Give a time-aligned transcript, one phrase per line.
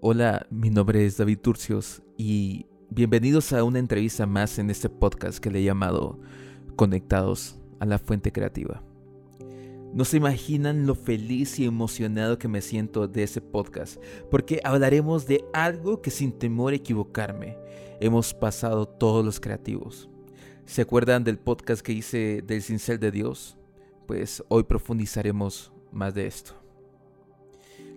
[0.00, 5.40] Hola, mi nombre es David Turcios y bienvenidos a una entrevista más en este podcast
[5.40, 6.20] que le he llamado
[6.76, 8.80] Conectados a la Fuente Creativa.
[9.92, 14.00] No se imaginan lo feliz y emocionado que me siento de ese podcast,
[14.30, 17.58] porque hablaremos de algo que sin temor a equivocarme
[17.98, 20.08] hemos pasado todos los creativos.
[20.64, 23.58] ¿Se acuerdan del podcast que hice del cincel de Dios?
[24.06, 26.67] Pues hoy profundizaremos más de esto.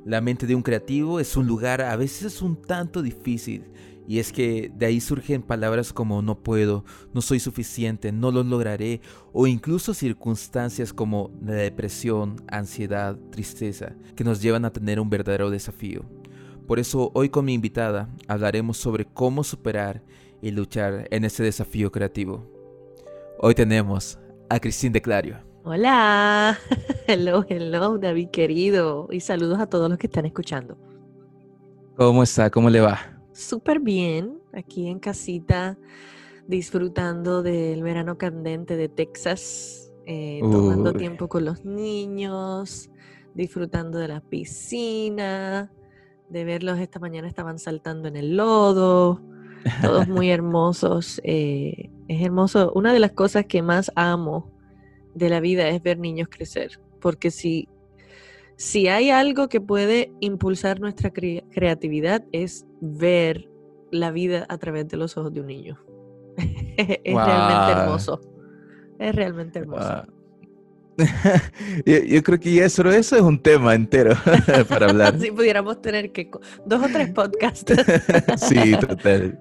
[0.04, 3.66] La mente de un creativo es un lugar a veces un tanto difícil
[4.08, 6.84] y es que de ahí surgen palabras como no puedo,
[7.14, 9.00] no soy suficiente, no lo lograré
[9.32, 15.52] o incluso circunstancias como la depresión, ansiedad, tristeza que nos llevan a tener un verdadero
[15.52, 16.04] desafío.
[16.66, 20.04] Por eso hoy con mi invitada hablaremos sobre cómo superar
[20.42, 22.50] y luchar en este desafío creativo.
[23.38, 24.18] Hoy tenemos
[24.50, 25.51] a Cristín de Clario.
[25.64, 26.58] Hola,
[27.08, 30.76] hello, hello, David querido, y saludos a todos los que están escuchando.
[31.96, 32.50] ¿Cómo está?
[32.50, 33.22] ¿Cómo le va?
[33.32, 35.78] Súper bien, aquí en casita,
[36.48, 42.90] disfrutando del verano candente de Texas, eh, tomando tiempo con los niños,
[43.36, 45.72] disfrutando de la piscina,
[46.28, 49.22] de verlos esta mañana estaban saltando en el lodo,
[49.84, 51.22] todos muy hermosos.
[51.24, 54.51] Eh, es hermoso, una de las cosas que más amo
[55.14, 57.68] de la vida es ver niños crecer, porque si,
[58.56, 63.50] si hay algo que puede impulsar nuestra creatividad es ver
[63.92, 65.84] la vida a través de los ojos de un niño.
[66.38, 68.22] es realmente hermoso.
[69.00, 70.04] Es realmente hermoso.
[71.86, 74.16] yo, creo que ya solo eso es un tema entero
[74.70, 75.20] para hablar.
[75.20, 76.30] si pudiéramos tener que
[76.66, 77.74] dos o tres podcasts.
[78.50, 79.40] sí, total.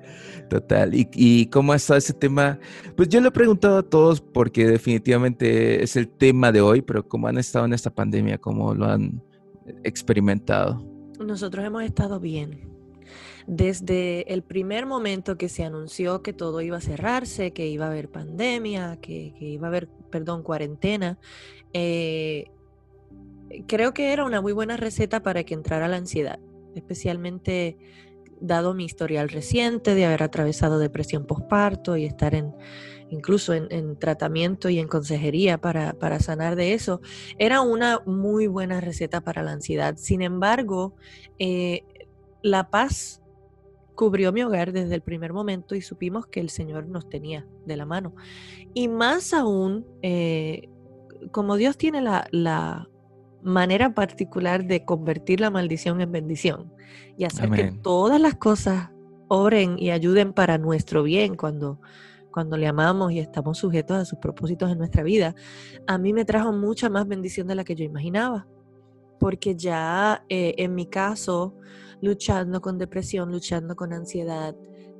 [0.48, 0.94] Total.
[0.94, 2.58] ¿Y, ¿Y cómo ha estado ese tema?
[2.96, 7.06] Pues yo le he preguntado a todos porque definitivamente es el tema de hoy, pero
[7.06, 9.22] cómo han estado en esta pandemia, cómo lo han
[9.84, 10.84] experimentado.
[11.20, 12.69] Nosotros hemos estado bien.
[13.46, 17.90] Desde el primer momento que se anunció que todo iba a cerrarse, que iba a
[17.90, 21.18] haber pandemia, que, iba a haber, perdón, cuarentena,
[21.72, 22.46] eh,
[23.66, 26.38] creo que era una muy buena receta para que entrara la ansiedad,
[26.74, 27.76] especialmente
[28.40, 32.54] dado mi historial reciente de haber atravesado depresión postparto y estar en
[33.10, 37.00] incluso en, tratamiento y en consejería para, sanar de eso,
[37.38, 39.96] era una muy buena receta para la ansiedad.
[39.96, 40.94] Sin embargo,
[41.38, 41.82] eh,
[42.42, 43.19] la paz
[44.00, 47.76] cubrió mi hogar desde el primer momento y supimos que el Señor nos tenía de
[47.76, 48.14] la mano.
[48.72, 50.70] Y más aún, eh,
[51.32, 52.88] como Dios tiene la,
[53.42, 56.72] manera particular de convertir la maldición en bendición
[57.18, 58.90] y hacer que todas las cosas
[59.28, 61.78] obren y ayuden para nuestro bien cuando,
[62.30, 65.34] cuando le amamos y estamos sujetos a sus propósitos en nuestra vida,
[65.86, 68.46] a mí me trajo mucha más bendición de la que yo imaginaba.
[69.18, 71.54] Porque ya eh, en mi caso,
[72.02, 74.54] luchando con depresión, luchando con ansiedad,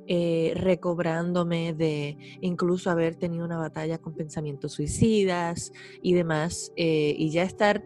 [0.07, 7.29] eh, recobrándome de incluso haber tenido una batalla con pensamientos suicidas y demás, eh, y
[7.29, 7.83] ya estar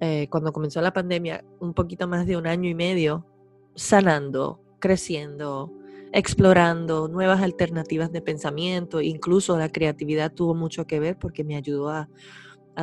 [0.00, 3.26] eh, cuando comenzó la pandemia, un poquito más de un año y medio,
[3.74, 5.72] sanando, creciendo,
[6.12, 11.90] explorando nuevas alternativas de pensamiento, incluso la creatividad tuvo mucho que ver porque me ayudó
[11.90, 12.08] a,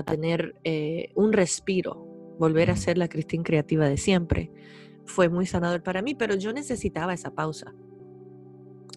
[0.05, 2.07] tener eh, un respiro,
[2.39, 4.49] volver a ser la Cristín creativa de siempre.
[5.05, 7.73] Fue muy sanador para mí, pero yo necesitaba esa pausa.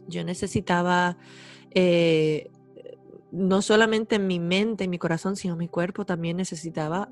[0.07, 1.17] Yo necesitaba
[1.71, 2.51] eh,
[3.35, 7.11] no solamente en mi mente, en mi corazón, sino mi cuerpo también necesitaba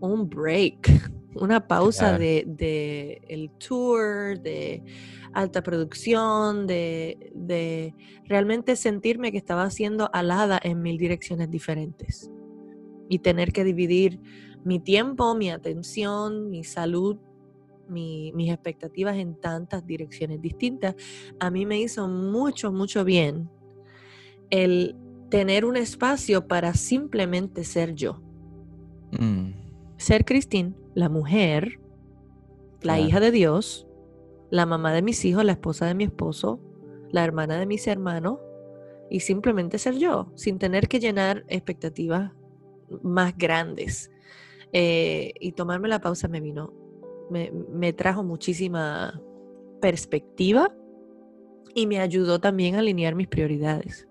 [0.00, 0.88] un break,
[1.34, 4.84] una pausa de, el tour, de
[5.32, 7.94] alta producción, de, de,
[8.26, 12.30] realmente sentirme que estaba siendo alada en mil direcciones diferentes
[13.08, 14.20] y tener que dividir
[14.64, 17.18] mi tiempo, mi atención, mi salud,
[17.88, 20.94] mis expectativas en tantas direcciones distintas,
[21.38, 23.50] a mí me hizo mucho, mucho bien
[24.50, 24.96] el
[25.30, 28.22] tener un espacio para simplemente ser yo.
[29.18, 29.62] Mm
[30.02, 31.78] ser Cristín, la mujer,
[32.82, 33.86] la hija de Dios,
[34.50, 36.60] la mamá de mis hijos, la esposa de mi esposo,
[37.12, 38.40] la hermana de mis hermanos,
[39.08, 42.32] y simplemente ser yo, sin tener que llenar expectativas
[43.02, 44.10] más grandes.
[44.72, 46.72] Eh, y tomarme la pausa me vino,
[47.30, 49.20] me, trajo muchísima
[49.80, 50.74] perspectiva
[51.74, 54.06] y me ayudó también a alinear mis prioridades.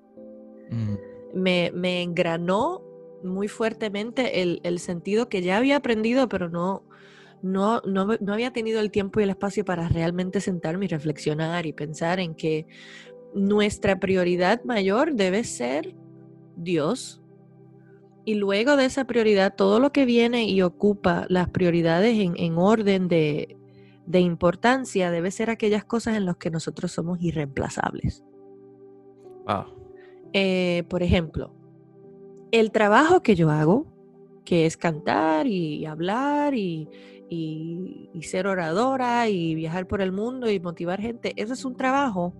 [0.70, 0.96] Mm.
[1.34, 2.84] Me, me engranó
[3.24, 6.84] muy fuertemente el, sentido que ya había aprendido, pero no,
[7.42, 11.74] no, no, había tenido el tiempo y el espacio para realmente sentarme y reflexionar y
[11.74, 12.68] pensar en que
[13.34, 15.96] nuestra prioridad mayor debe ser
[16.56, 17.21] Dios.
[18.24, 23.08] Y luego de esa prioridad, todo lo que viene y ocupa las prioridades en, orden
[23.08, 23.58] de,
[24.06, 28.24] de importancia debe ser aquellas cosas en las que nosotros somos irreemplazables.
[29.48, 29.68] Ah.
[30.34, 31.54] Eh, por ejemplo,
[32.52, 33.86] el trabajo que yo hago,
[34.46, 36.88] que es cantar y hablar y,
[38.22, 42.34] ser oradora y viajar por el mundo y motivar gente, eso es un trabajo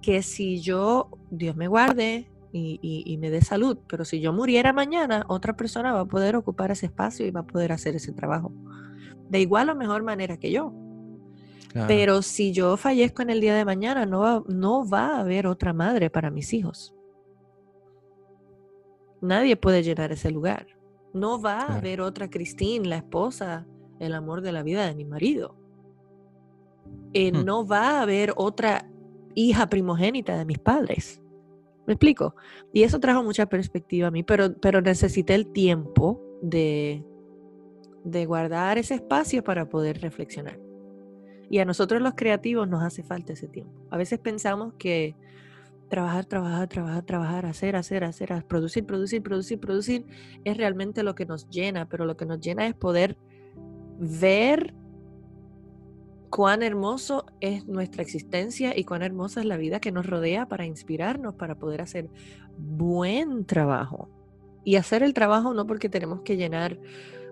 [0.00, 4.72] que si yo, Dios me guarde y, y, me dé salud, pero si yo muriera
[4.72, 8.12] mañana, otra persona va a poder ocupar ese espacio y va a poder hacer ese
[8.12, 8.52] trabajo.
[9.28, 10.72] De igual o mejor manera que yo.
[11.86, 15.46] Pero si yo fallezco en el día de mañana, no va, no va a haber
[15.46, 16.94] otra madre para mis hijos.
[19.20, 20.66] Nadie puede llenar ese lugar.
[21.12, 23.66] No va a haber otra Cristín, la esposa,
[23.98, 25.56] el amor de la vida de mi marido.
[27.12, 27.44] Eh, hmm.
[27.44, 28.88] No va a haber otra
[29.34, 31.22] hija primogénita de mis padres.
[31.88, 32.36] ¿Me explico?
[32.70, 37.02] Y eso trajo mucha perspectiva a mí, pero, pero necesité el tiempo de,
[38.04, 40.60] de guardar ese espacio para poder reflexionar.
[41.48, 43.72] Y a nosotros los creativos nos hace falta ese tiempo.
[43.90, 45.16] A veces pensamos que
[45.88, 50.06] trabajar, trabajar, trabajar, trabajar, hacer, hacer, hacer, producir, producir, producir, producir,
[50.44, 53.16] es realmente lo que nos llena, pero lo que nos llena es poder
[53.98, 54.74] ver
[56.30, 60.66] cuán hermoso es nuestra existencia y cuán hermosa es la vida que nos rodea para
[60.66, 62.10] inspirarnos, para poder hacer
[62.56, 64.08] buen trabajo.
[64.64, 66.78] Y hacer el trabajo no porque tenemos que llenar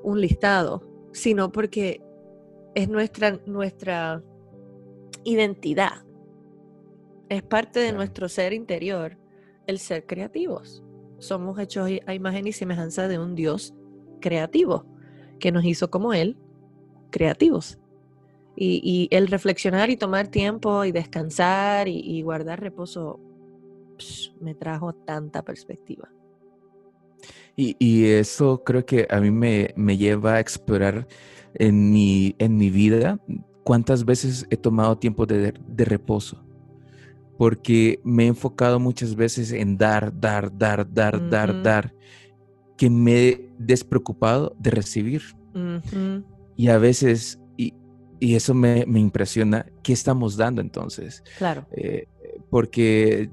[0.03, 0.83] un listado,
[1.13, 2.03] sino porque
[2.75, 4.23] es nuestra, nuestra
[5.25, 6.05] identidad.
[7.29, 9.19] Es parte de nuestro ser interior
[9.67, 10.83] el ser creativos.
[11.19, 13.75] Somos hechos a imagen y semejanza de un Dios
[14.21, 14.87] creativo
[15.39, 16.37] que nos hizo como Él,
[17.11, 17.79] creativos.
[18.57, 23.21] Y, el reflexionar y tomar tiempo y descansar y, guardar reposo
[24.41, 26.11] me trajo tanta perspectiva.
[27.57, 31.07] Y, eso creo que a mí me, me lleva a explorar
[31.55, 33.19] en mi, en mi vida
[33.67, 36.41] cuántas veces he tomado tiempo de, reposo.
[37.37, 41.95] Porque me he enfocado muchas veces en dar, dar, dar, dar, dar, dar,
[42.77, 45.23] que me he despreocupado de recibir.
[46.57, 47.41] Y a veces,
[48.21, 51.23] y, eso me, impresiona, ¿qué estamos dando entonces?
[51.39, 51.67] Claro.
[51.73, 52.09] Eh,
[52.51, 53.31] porque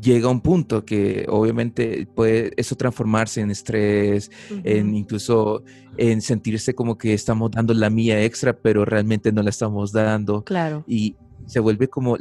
[0.00, 4.30] llega un punto que obviamente puede eso transformarse en estrés,
[4.64, 5.64] en incluso
[5.96, 10.44] en sentirse como que estamos dando la mía extra, pero realmente no la estamos dando.
[10.44, 10.84] Claro.
[10.86, 12.16] Y se vuelve como,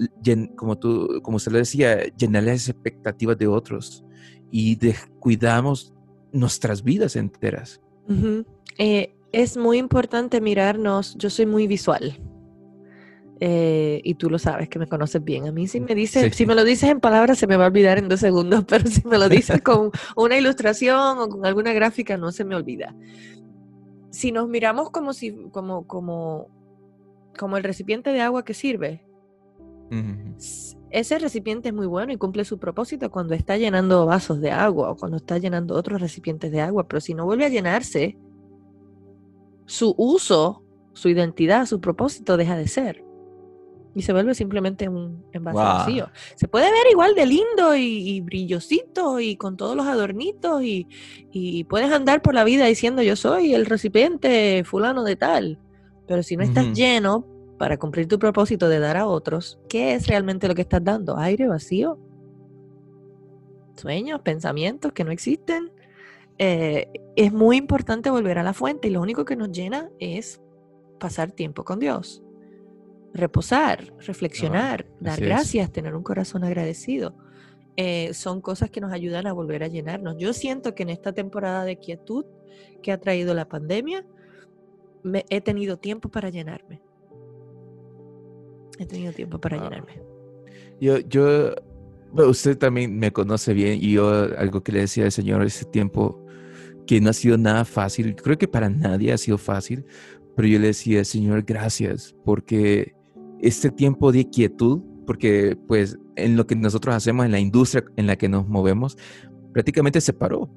[0.56, 4.04] como tú, como se lo decía, llenar las expectativas de otros
[4.51, 5.94] y descuidamos
[6.31, 7.81] nuestras vidas enteras.
[8.78, 12.20] Eh, es muy importante mirarnos, yo soy muy visual.
[13.42, 15.48] Eh, y tú lo sabes que me conoces bien.
[15.48, 17.68] A mí si me dices, si me lo dices en palabras se me va a
[17.68, 21.72] olvidar en dos segundos, pero si me lo dices con una ilustración o con alguna
[21.72, 22.94] gráfica no se me olvida.
[24.10, 26.50] Si nos miramos como si, como, como,
[27.38, 29.06] como el recipiente de agua que sirve,
[30.92, 34.92] ese recipiente es muy bueno y cumple su propósito cuando está llenando vasos de agua
[34.92, 38.18] o cuando está llenando otros recipientes de agua, pero si no vuelve a llenarse,
[39.69, 40.63] su uso,
[40.94, 43.04] su identidad, su propósito deja de ser
[43.94, 46.10] y se vuelve simplemente un envase vacío.
[46.36, 51.92] Se puede ver igual de lindo y, brillosito y con todos los adornitos y, puedes
[51.92, 55.60] andar por la vida diciendo yo soy el recipiente fulano de tal,
[56.07, 57.27] pero si no estás lleno
[57.60, 61.17] para cumplir tu propósito de dar a otros, ¿qué es realmente lo que estás dando?
[61.17, 62.00] ¿Aire vacío?
[63.75, 64.22] ¿Sueños?
[64.22, 65.72] ¿Pensamientos que no existen?
[66.39, 70.41] Eh, es muy importante volver a la fuente y lo único que nos llena es
[71.00, 72.24] pasar tiempo con Dios
[73.13, 77.15] reposar, reflexionar, dar gracias, tener un corazón agradecido.
[77.75, 80.17] Eh, son cosas que nos ayudan a volver a llenarnos.
[80.17, 82.25] Yo siento que en esta temporada de quietud
[82.84, 84.05] que ha traído la pandemia,
[85.03, 86.81] me, he tenido tiempo para llenarme.
[88.79, 90.01] He tenido tiempo para llenarme.
[90.79, 91.53] Yo, yo,
[92.13, 96.25] usted también me conoce bien y yo algo que le decía al Señor ese tiempo
[96.89, 99.86] que no ha sido nada fácil, creo que para nadie ha sido fácil,
[100.36, 102.96] pero yo le decía, Señor, gracias, porque
[103.41, 108.08] este tiempo de quietud, porque pues en lo que nosotros hacemos en la industria en
[108.08, 108.98] la que nos movemos,
[109.53, 110.50] prácticamente se paró,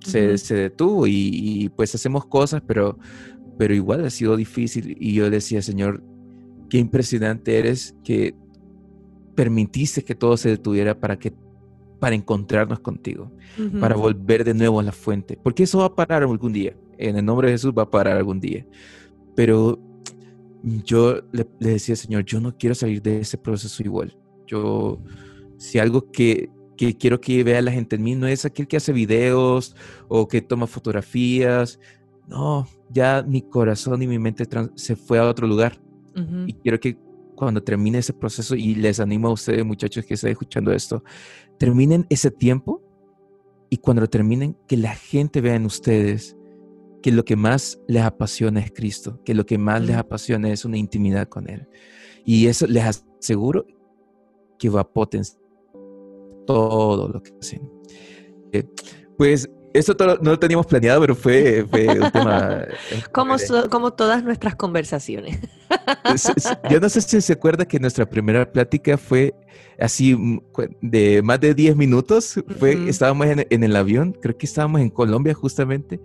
[0.00, 2.98] se, detuvo y, pues hacemos cosas, pero,
[3.58, 4.96] pero igual ha sido difícil.
[4.98, 6.02] Y yo decía, Señor,
[6.70, 8.34] qué impresionante eres que
[9.34, 11.34] permitiste que todo se detuviera para que
[11.98, 13.30] para encontrarnos contigo,
[13.80, 16.76] para volver de nuevo a la fuente, porque eso va a parar algún día.
[16.98, 18.66] En el nombre de Jesús va a parar algún día.
[19.34, 19.78] Pero
[20.62, 24.16] yo le, decía, Señor, yo no quiero salir de ese proceso igual.
[24.46, 24.98] Yo,
[25.58, 26.50] si algo que,
[26.98, 29.76] quiero que vea la gente en mí no es aquel que hace videos
[30.08, 31.78] o que toma fotografías.
[32.26, 35.80] No, ya mi corazón y mi mente se fue a otro lugar.
[36.46, 36.96] Y quiero que
[37.36, 41.04] cuando termine ese proceso, y les animo a ustedes, muchachos que están escuchando esto,
[41.58, 42.82] terminen ese tiempo
[43.70, 46.36] y cuando lo terminen, que la gente vea en ustedes
[47.02, 50.64] que lo que más les apasiona es Cristo, que lo que más les apasiona es
[50.64, 51.68] una intimidad con Él.
[52.24, 53.66] Y eso les aseguro
[54.58, 55.40] que va a potenciar
[56.46, 57.70] todo lo que hacen.
[58.52, 58.64] Eh,
[59.16, 61.70] pues esto no lo teníamos planeado, pero fue, un
[62.12, 62.64] tema...
[62.90, 63.36] Eh, como,
[63.70, 65.38] como todas nuestras conversaciones.
[66.70, 69.34] Yo no sé si se acuerda que nuestra primera plática fue
[69.78, 70.40] así mm,
[70.80, 72.40] de más de 10 minutos.
[72.58, 76.00] Fue, Estábamos en, en, el avión, creo que estábamos en Colombia justamente,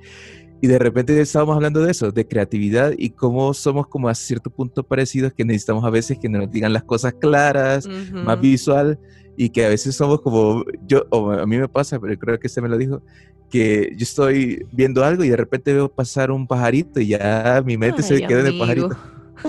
[0.61, 4.51] y de repente estábamos hablando de eso, de creatividad y cómo somos como a cierto
[4.51, 8.99] punto parecidos, que necesitamos a veces que nos digan las cosas claras, más visual,
[9.43, 12.45] y que a veces somos como, yo, o a mí me pasa, pero creo que
[12.45, 13.01] usted me lo dijo,
[13.50, 17.75] que yo estoy viendo algo y de repente veo pasar un pajarito y ya mi
[17.75, 18.95] mente se queda en el pajarito.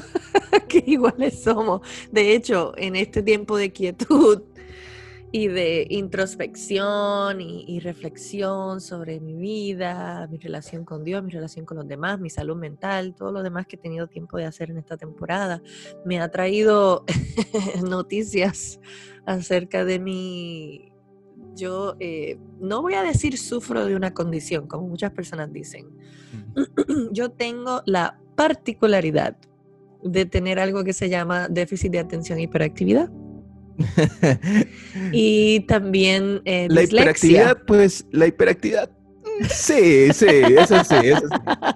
[0.70, 1.82] que iguales somos.
[2.10, 4.40] De hecho, en este tiempo de quietud,
[5.34, 11.78] y de introspección y, reflexión sobre mi vida, mi relación con Dios, mi relación con
[11.78, 14.76] los demás, mi salud mental, todo lo demás que he tenido tiempo de hacer en
[14.76, 15.62] esta temporada.
[16.04, 17.06] Me ha traído
[17.82, 18.78] noticias
[19.24, 20.92] acerca de mi...
[21.54, 25.86] Yo eh, no voy a decir sufro de una condición, como muchas personas dicen.
[27.12, 29.36] Yo tengo la particularidad
[30.02, 33.10] de tener algo que se llama déficit de atención y hiperactividad.
[35.12, 38.90] y también eh, la hiperactividad, pues la hiperactividad.
[39.48, 41.26] Sí, sí, eso sí, eso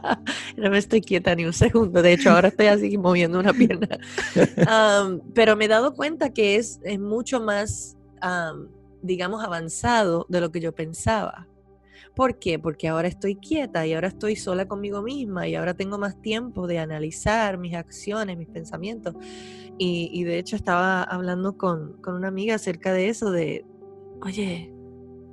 [0.57, 2.03] No me estoy quieta ni un segundo.
[2.03, 3.89] De hecho, ahora estoy así moviendo una pierna.
[5.35, 7.97] pero me he dado cuenta que es, es mucho más,
[9.03, 11.49] digamos, avanzado de lo que yo pensaba.
[12.17, 12.59] ¿Por qué?
[12.59, 16.67] Porque ahora estoy quieta y ahora estoy sola conmigo misma y ahora tengo más tiempo
[16.67, 19.15] de analizar mis acciones, mis pensamientos.
[19.77, 23.67] Y, de hecho estaba hablando con, una amiga acerca de eso, de,
[24.23, 24.73] oye,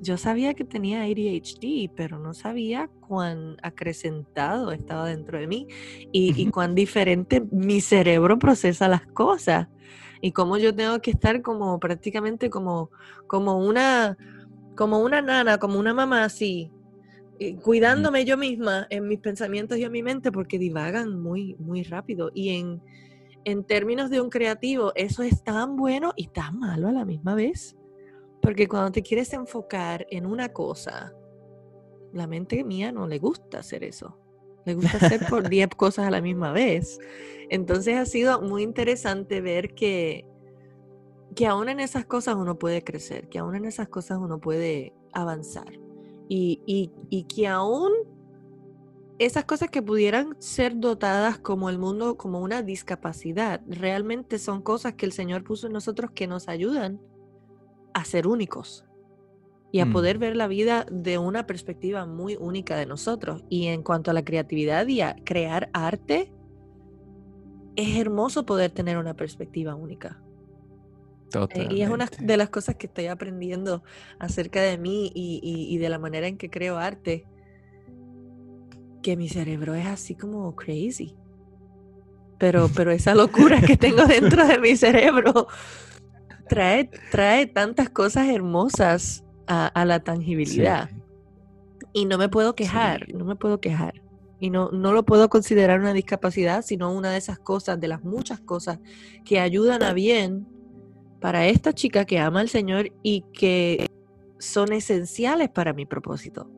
[0.01, 5.67] yo sabía que tenía ADHD, pero no sabía cuán acrecentado estaba dentro de mí
[6.11, 9.69] y, y cuán diferente mi cerebro procesa las cosas
[10.19, 12.91] y cómo yo tengo que estar como prácticamente como,
[13.27, 14.17] como una
[14.75, 16.71] como una nana, como una mamá así,
[17.61, 22.31] cuidándome yo misma en mis pensamientos y en mi mente porque divagan muy, muy rápido.
[22.33, 22.81] Y en,
[23.43, 27.35] en términos de un creativo, eso es tan bueno y tan malo a la misma
[27.35, 27.75] vez.
[28.41, 31.13] Porque cuando te quieres enfocar en una cosa,
[32.13, 34.17] la mente mía no le gusta hacer eso.
[34.65, 36.99] Le gusta hacer por 10 cosas a la misma vez.
[37.49, 40.25] Entonces ha sido muy interesante ver que
[41.35, 44.93] que aún en esas cosas uno puede crecer, que aún en esas cosas uno puede
[45.13, 45.82] avanzar
[46.29, 47.91] y, y, que aún
[49.19, 54.93] esas cosas que pudieran ser dotadas como el mundo, como una discapacidad, realmente son cosas
[54.93, 56.99] que el Señor puso en nosotros que nos ayudan
[57.93, 58.85] a ser únicos
[59.71, 60.19] y a poder mm.
[60.19, 63.43] ver la vida de una perspectiva muy única de nosotros.
[63.49, 66.31] Y en cuanto a la creatividad y a crear arte,
[67.75, 70.22] es hermoso poder tener una perspectiva única.
[71.33, 73.83] Eh, y es una de las cosas que estoy aprendiendo
[74.19, 77.25] acerca de mí y, de la manera en que creo arte,
[79.01, 81.15] que mi cerebro es así como crazy.
[82.37, 85.47] Pero, pero esa locura que tengo dentro de mi cerebro
[86.47, 90.89] trae, trae tantas cosas hermosas a, la tangibilidad.
[91.93, 94.01] Y no me puedo quejar, no me puedo quejar.
[94.39, 98.03] Y no, no lo puedo considerar una discapacidad, sino una de esas cosas, de las
[98.03, 98.79] muchas cosas
[99.23, 100.52] que ayudan a bien
[101.23, 103.87] para esta chica que ama al Señor y que
[104.39, 106.51] son esenciales para mi propósito.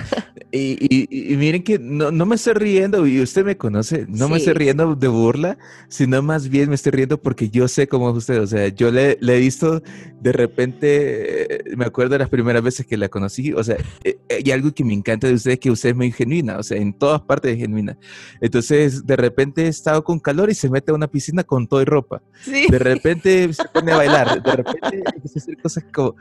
[0.52, 4.96] Y, miren que no, me estoy riendo, y usted me conoce, no me estoy riendo
[4.96, 8.40] de burla, sino más bien me estoy riendo porque yo sé cómo es usted.
[8.40, 9.80] O sea, yo le, he visto
[10.20, 14.18] de repente, eh, me acuerdo de las primeras veces que la conocí, o sea, eh,
[14.28, 16.62] eh, y algo que me encanta de usted es que usted es muy genuina, o
[16.64, 17.96] sea, en todas partes es genuina.
[18.40, 21.80] Entonces, de repente he estado con calor y se mete a una piscina con todo
[21.80, 22.22] y ropa.
[22.46, 26.16] De repente se pone a bailar, de repente hacer cosas como,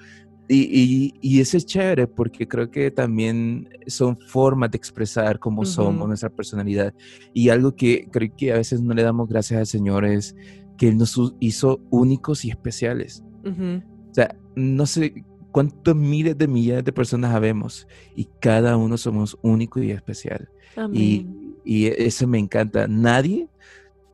[0.51, 6.08] y, y, eso es chévere porque creo que también son formas de expresar cómo somos,
[6.08, 6.91] nuestra personalidad.
[7.36, 10.36] Y algo que creo que a veces no le damos gracias al Señor es
[10.75, 13.24] que Él nos hizo únicos y especiales.
[13.46, 19.38] O sea, no sé cuántos miles de millones de personas sabemos y cada uno somos
[19.44, 20.50] único y especial.
[20.91, 21.27] Y,
[21.63, 22.88] y eso me encanta.
[22.88, 23.48] Nadie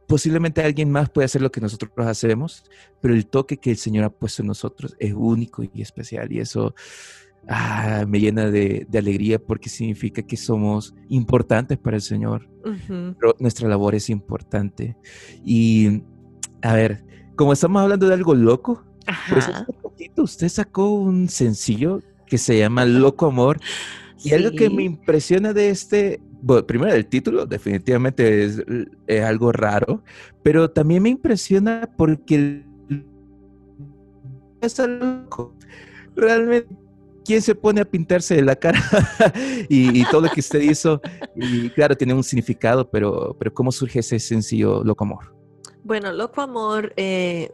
[0.08, 2.64] posiblemente alguien más puede hacer lo que nosotros hacemos,
[3.02, 6.32] pero el toque que el Señor ha puesto en nosotros es único y especial.
[6.32, 6.76] Y eso,
[7.48, 12.50] ah, me llena de, alegría porque significa que somos importantes para el Señor.
[12.88, 14.98] Pero nuestra labor es importante.
[15.44, 16.02] Y,
[16.62, 17.04] a ver,
[17.36, 18.84] como estamos hablando de algo loco,
[19.30, 23.60] pues hace poquito usted sacó un sencillo que se llama Loco Amor.
[24.24, 28.64] Y algo que me impresiona de este, bueno, primero el título definitivamente es,
[29.24, 30.04] algo raro,
[30.44, 32.64] pero también me impresiona porque
[34.62, 35.54] es loco.
[36.16, 36.74] Realmente,
[37.26, 38.80] ¿quién se pone a pintarse la cara?
[39.70, 41.02] y, todo lo que usted hizo,
[41.36, 45.36] y claro, tiene un significado, pero, pero ¿cómo surge ese sencillo Loco Amor?
[45.84, 47.52] Bueno, Loco Amor eh,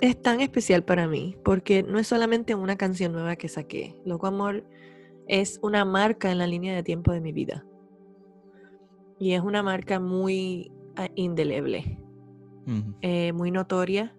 [0.00, 3.96] es tan especial para mí, porque no es solamente una canción nueva que saqué.
[4.04, 4.64] Loco Amor
[5.26, 7.64] es una marca en la línea de tiempo de mi vida.
[9.20, 11.98] Y es una marca muy ah, indeleble,
[13.02, 14.16] eh, muy notoria,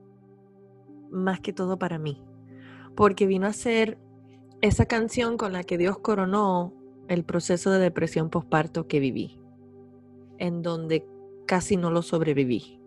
[1.10, 2.24] más que todo para mí.
[2.96, 3.98] Porque vino a ser
[4.62, 6.74] esa canción con la que Dios coronó
[7.10, 9.42] el proceso de depresión postparto que viví,
[10.38, 11.06] en donde
[11.46, 12.80] casi no lo sobreviví,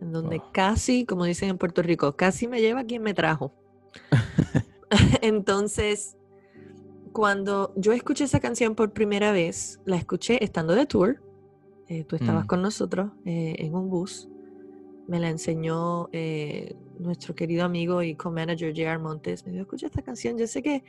[0.00, 0.50] en donde oh.
[0.52, 3.52] casi, como dicen en Puerto Rico, casi me lleva quien me trajo.
[5.22, 6.16] Entonces,
[7.12, 11.22] cuando yo escuché esa canción por primera vez, la escuché estando de tour.
[11.88, 12.48] Eh, tú estabas mm.
[12.48, 14.28] con nosotros eh, en un bus.
[15.06, 18.98] Me la enseñó eh, nuestro querido amigo y co-manager J.R.
[18.98, 19.46] Montes.
[19.46, 20.36] Me dijo, escucha esta canción.
[20.36, 20.84] Yo sé que,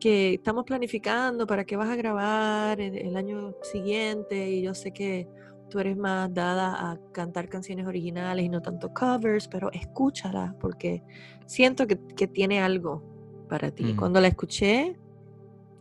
[0.00, 5.28] que estamos planificando para qué vas a grabar el, año siguiente y yo sé que
[5.70, 11.02] tú eres más dada a cantar canciones originales y no tanto covers, pero escúchala porque
[11.46, 13.02] siento que, que tiene algo
[13.48, 13.84] para ti.
[13.84, 13.96] Mm.
[13.96, 14.96] Cuando la escuché,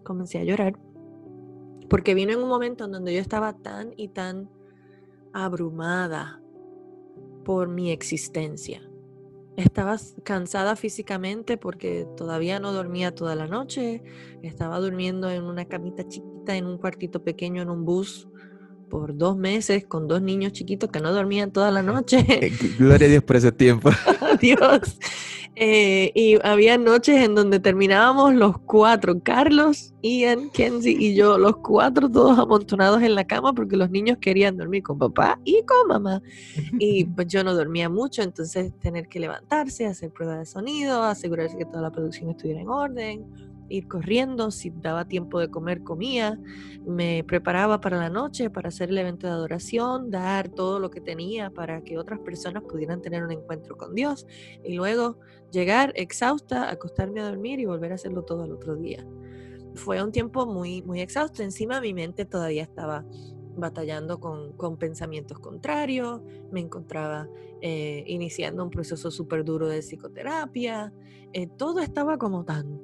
[0.04, 0.78] comencé a llorar,
[1.90, 4.50] porque vino en un momento en donde yo estaba tan y tan
[5.34, 6.42] abrumada
[7.44, 8.82] por mi existencia.
[9.58, 14.02] Estaba cansada físicamente porque todavía no dormía toda la noche,
[14.42, 18.28] estaba durmiendo en una camita chiquita, en un cuartito pequeño, en un bus
[18.90, 22.24] por dos meses con dos niños chiquitos que no dormían toda la noche.
[22.78, 23.90] Gloria a Dios por ese tiempo.
[24.42, 24.98] Dios.
[25.64, 31.58] Eh, y había noches en donde terminábamos los cuatro, Carlos, Ian, Kenzie y yo, los
[31.58, 35.88] cuatro todos amontonados en la cama porque los niños querían dormir con papá y con
[35.88, 36.24] mamá.
[36.80, 41.56] Y pues yo no dormía mucho, entonces tener que levantarse, hacer pruebas de sonido, asegurarse
[41.56, 46.40] que toda la producción estuviera en orden, ir corriendo, si daba tiempo de comer, comía,
[46.86, 51.02] me preparaba para la noche, para hacer el evento de adoración, dar todo lo que
[51.02, 54.28] tenía para que otras personas pudieran tener un encuentro con Dios
[54.64, 55.18] y luego
[55.52, 59.06] llegar exhausta, acostarme a dormir y volver a hacerlo todo el otro día.
[59.76, 63.06] Fue un tiempo muy, muy exhausto, encima mi mente todavía estaba
[63.56, 67.28] batallando con, con, pensamientos contrarios, me encontraba
[67.62, 70.94] eh, iniciando un proceso súper duro de psicoterapia,
[71.34, 72.82] eh, todo estaba como tan,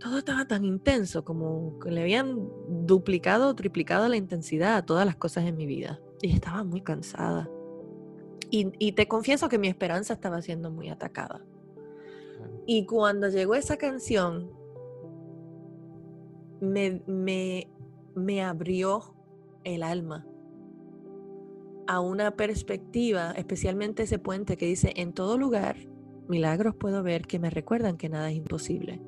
[0.00, 2.48] todo estaba tan intenso, como que le habían
[2.86, 6.00] duplicado o triplicado la intensidad a todas las cosas en mi vida.
[6.22, 7.48] Y estaba muy cansada.
[8.52, 11.44] Y, te confieso que mi esperanza estaba siendo muy atacada.
[12.66, 14.50] Y cuando llegó esa canción,
[16.60, 17.70] me, me,
[18.16, 19.14] me abrió
[19.62, 20.26] el alma
[21.86, 25.76] a una perspectiva, especialmente ese puente que dice, en todo lugar,
[26.28, 29.00] milagros puedo ver que me recuerdan que nada es imposible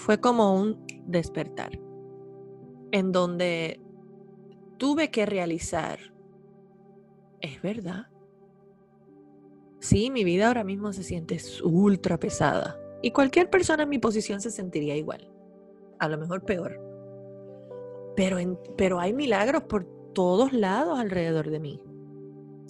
[0.00, 1.78] fue como un despertar,
[2.90, 3.78] en donde
[4.78, 5.98] tuve que realizar,
[7.42, 8.06] es verdad,
[9.78, 14.40] sí, mi vida ahora mismo se siente ultra pesada y cualquier persona en mi posición
[14.40, 15.30] se sentiría igual,
[15.98, 16.80] a lo mejor peor.
[18.16, 18.38] Pero,
[18.78, 19.84] pero hay milagros por
[20.14, 21.82] todos lados alrededor de mí.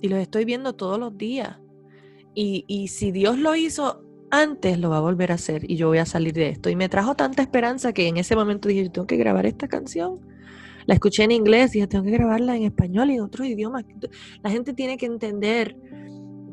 [0.03, 1.61] Y los estoy viendo todos los días.
[2.35, 5.89] Y, y si Dios lo hizo antes lo va a volver a hacer y yo
[5.89, 6.71] voy a salir de esto.
[6.71, 9.69] Y me trajo tanta esperanza que en ese momento dije, yo tengo que grabar esta
[9.69, 10.21] canción.
[10.87, 13.85] La escuché en inglés, y dije, tengo que grabarla en español y en otros idiomas.
[14.43, 15.77] La gente tiene que entender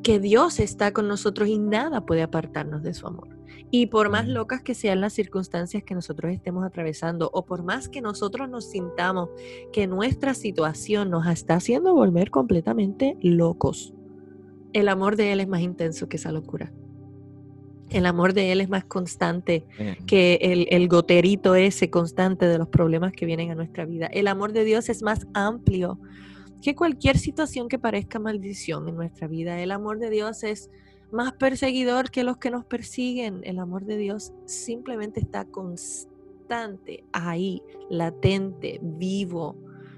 [0.03, 3.29] que Dios está con nosotros y nada puede apartarnos de su amor.
[3.69, 7.89] Y por más locas que sean las circunstancias que nosotros estemos atravesando, o por más
[7.89, 9.29] que nosotros nos sintamos
[9.73, 13.93] que nuestra situación nos está haciendo volver completamente locos,
[14.73, 16.71] el amor de Él es más intenso que esa locura.
[17.89, 19.65] El amor de Él es más constante
[20.05, 24.07] que el, el, goterito ese constante de los problemas que vienen a nuestra vida.
[24.07, 25.99] El amor de Dios es más amplio
[26.61, 29.61] que cualquier situación que parezca maldición en nuestra vida.
[29.61, 30.69] El amor de Dios es
[31.11, 33.41] más perseguidor que los que nos persiguen.
[33.43, 39.55] El amor de Dios simplemente está constante ahí, latente, vivo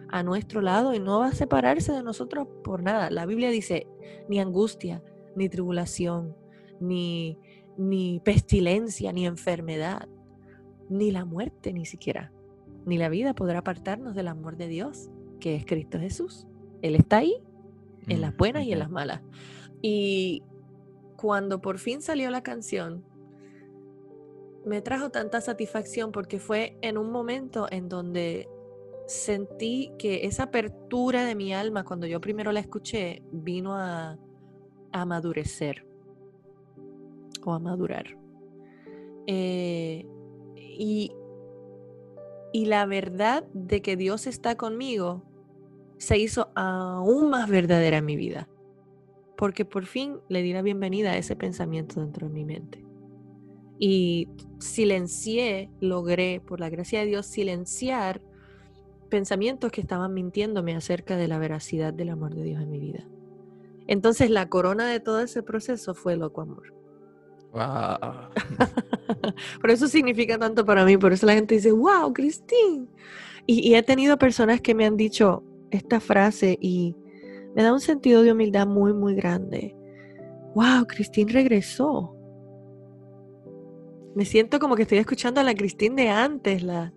[0.09, 3.09] a nuestro lado y no va a separarse de nosotros por nada.
[3.09, 3.87] La Biblia dice,
[4.27, 5.03] ni angustia,
[5.35, 6.35] ni tribulación,
[6.79, 7.37] ni
[7.79, 10.09] ni pestilencia, ni enfermedad
[10.89, 12.31] ni la muerte ni siquiera,
[12.85, 16.45] ni la vida podrá apartarnos del amor de Dios, que es Cristo Jesús.
[16.81, 17.41] Él está ahí,
[18.07, 19.21] en las buenas y en las malas.
[19.81, 20.43] Y
[21.15, 23.05] cuando por fin salió la canción,
[24.65, 28.49] me trajo tanta satisfacción porque fue en un momento en donde
[29.07, 34.17] sentí que esa apertura de mi alma cuando yo primero la escuché vino a,
[34.91, 35.88] a madurecer
[37.45, 38.17] o a madurar.
[39.27, 40.05] Eh,
[40.55, 41.11] y,
[42.51, 45.23] y la verdad de que Dios está conmigo
[45.97, 48.47] se hizo aún más verdadera en mi vida,
[49.37, 52.83] porque por fin le di la bienvenida a ese pensamiento dentro de mi mente.
[53.77, 58.21] Y silencié, logré, por la gracia de Dios, silenciar
[59.09, 63.05] pensamientos que estaban mintiéndome acerca de la veracidad del amor de Dios en mi vida.
[63.87, 66.78] Entonces la corona de todo ese proceso fue loco amor.
[69.61, 72.89] Por eso significa tanto para mí, por eso la gente dice, wow, Cristín.
[73.45, 76.95] Y, he tenido personas que me han dicho esta frase y
[77.55, 79.75] me da un sentido de humildad muy, muy grande.
[80.53, 82.15] Wow, Cristín regresó.
[84.15, 86.93] Me siento como que estoy escuchando a la Cristín de antes, la,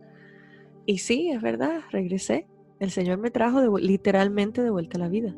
[0.87, 2.47] y sí, es verdad, regresé.
[2.81, 5.35] El Señor me trajo literalmente de vuelta a la vida.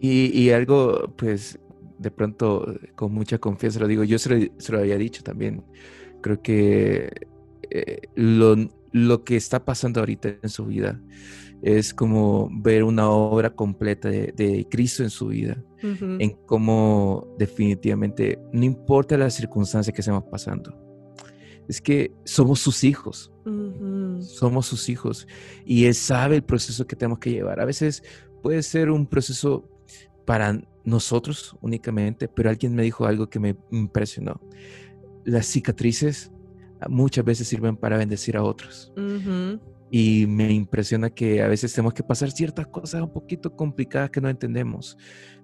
[0.00, 1.58] y, algo, pues,
[2.02, 5.64] de pronto, con mucha confianza lo digo, yo se lo, había dicho también.
[6.20, 7.10] Creo que
[7.70, 8.56] eh, lo,
[8.92, 11.00] lo, que está pasando ahorita en su vida
[11.62, 18.64] es como ver una obra completa de, Cristo en su vida, en cómo definitivamente, no
[18.64, 20.76] importa las circunstancias que estemos pasando,
[21.68, 23.32] es que somos sus hijos.
[24.20, 25.26] Somos sus hijos.
[25.64, 27.60] Y Él sabe el proceso que tenemos que llevar.
[27.60, 28.02] A veces
[28.42, 29.68] puede ser un proceso
[30.24, 34.40] para nosotros únicamente, pero alguien me dijo algo que me impresionó.
[35.24, 36.32] Las cicatrices
[36.88, 38.92] muchas veces sirven para bendecir a otros.
[39.90, 44.20] Y me impresiona que a veces tenemos que pasar ciertas cosas un poquito complicadas que
[44.20, 44.96] no entendemos.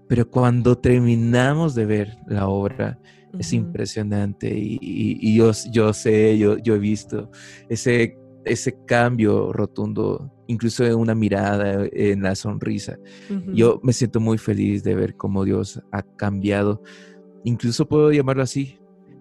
[0.09, 2.99] Pero cuando terminamos de ver la obra,
[3.39, 7.31] es impresionante y, yo, yo sé, yo, yo he visto
[7.69, 12.99] ese, ese cambio rotundo, incluso en una mirada, en la sonrisa.
[13.53, 16.83] Yo me siento muy feliz de ver cómo Dios ha cambiado,
[17.45, 18.79] incluso puedo llamarlo así,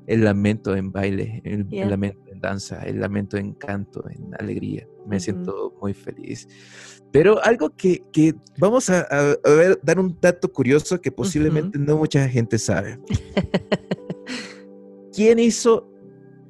[0.07, 4.87] el lamento en baile, el, lamento en danza, el lamento en canto, en alegría.
[5.05, 6.47] Me siento muy feliz.
[7.11, 9.05] Pero algo que, que vamos a,
[9.43, 12.99] ver, dar un dato curioso que posiblemente no mucha gente sabe.
[15.13, 15.91] ¿Quién hizo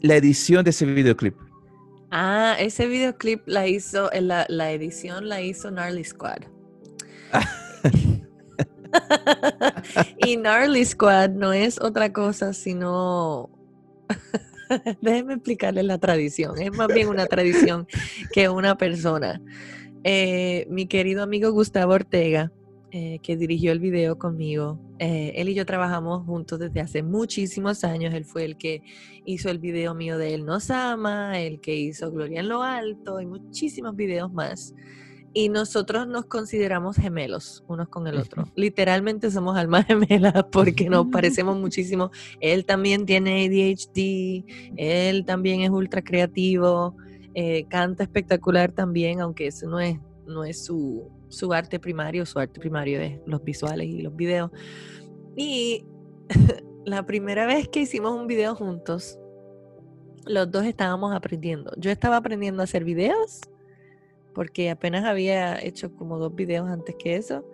[0.02, 1.47] la edición de ese videoclip?
[2.12, 6.44] Ah, ese videoclip la hizo, la, la edición la hizo Gnarly Squad.
[10.26, 13.50] y Gnarly Squad no es otra cosa sino
[15.02, 16.60] Déjeme explicarle la tradición.
[16.60, 17.88] Es más bien una tradición
[18.32, 19.42] que una persona.
[20.04, 22.52] Eh, mi querido amigo Gustavo Ortega,
[23.00, 27.84] eh, que dirigió el video conmigo, eh, él y yo trabajamos juntos desde hace muchísimos
[27.84, 28.12] años.
[28.16, 28.82] Él fue el que
[29.24, 33.22] hizo el video mío de Él nos ama, el que hizo Gloria en lo alto
[33.22, 34.74] y muchísimos videos más.
[35.32, 38.46] Y nosotros nos consideramos gemelos unos con el otro.
[38.56, 42.10] Literalmente somos almas gemelas porque nos parecemos muchísimo.
[42.40, 44.44] Él también tiene ADHD,
[44.76, 46.98] él también es ultra creativo.
[47.36, 52.40] Eh, canta espectacular también, aunque eso no es, no es su, su arte primario, su
[52.40, 54.52] arte primario es los visuales y los videos.
[55.36, 55.86] Y
[56.86, 59.20] la primera vez que hicimos un video juntos,
[60.26, 61.72] los dos estábamos aprendiendo.
[61.78, 63.42] Yo estaba aprendiendo a hacer videos,
[64.34, 67.46] porque apenas había hecho como dos videos antes que eso.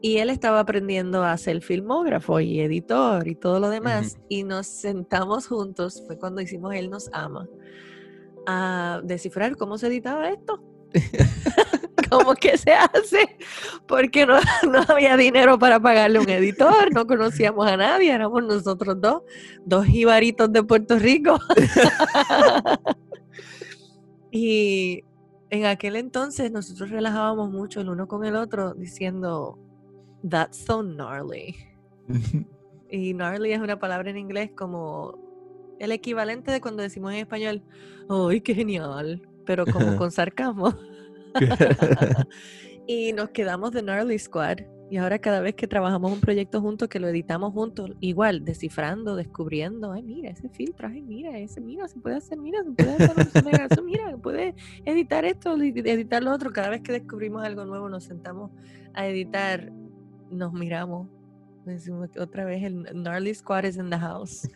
[0.00, 4.18] Y él estaba aprendiendo a ser filmógrafo y editor y todo lo demás.
[4.28, 7.48] Y nos sentamos juntos, fue cuando hicimos Él nos ama
[8.46, 10.62] a descifrar cómo se editaba esto.
[12.10, 13.36] ¿Cómo que se hace?
[13.86, 14.38] Porque no,
[14.70, 19.22] no, había dinero para pagarle un editor, no conocíamos a nadie, éramos nosotros dos,
[19.64, 21.38] dos jibaritos de Puerto Rico.
[24.30, 25.04] y
[25.50, 29.58] en aquel entonces nosotros relajábamos mucho el uno con el otro diciendo,
[30.28, 31.56] that's so gnarly.
[32.90, 35.18] y gnarly es una palabra en inglés como
[35.78, 37.62] el equivalente de cuando decimos en español,
[38.08, 39.22] ¡ay, qué genial!
[39.46, 40.74] Pero como con sarcasmo.
[42.86, 44.58] y nos quedamos de Gnarly Squad.
[44.90, 49.16] Y ahora cada vez que trabajamos un proyecto juntos, que lo editamos juntos, igual, descifrando,
[49.16, 52.92] descubriendo, ay, mira, ese filtro, ay, mira, ese, mira, se puede hacer, mira, se puede
[52.94, 54.54] hacer, eso, mira, puede
[54.86, 56.54] editar esto, editar lo otro.
[56.54, 58.50] Cada vez que descubrimos algo nuevo, nos sentamos
[58.94, 59.70] a editar,
[60.30, 61.08] nos miramos,
[62.18, 64.48] Otra vez el Gnarly Squad is in the house.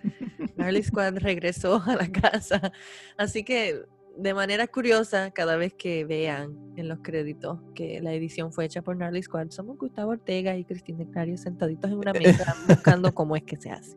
[0.57, 2.73] Gnarly Squad regresó a la casa.
[3.19, 3.83] Así que
[4.17, 8.83] de manera curiosa, cada vez que vean en los créditos que la edición fue hecha
[8.83, 13.37] por Gnarly Squad, somos Gustavo Ortega y Cristina Clario sentaditos en una mesa buscando cómo
[13.37, 13.97] es que se hace.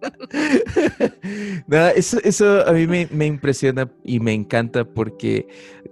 [1.96, 5.46] eso, eso a mí me, impresiona y me encanta porque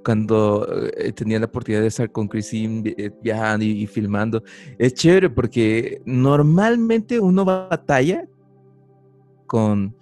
[0.05, 4.43] cuando eh, tenía la oportunidad de estar con Christine eh, viajando y, filmando,
[4.79, 8.27] es chévere porque normalmente uno batalla
[9.47, 9.97] con,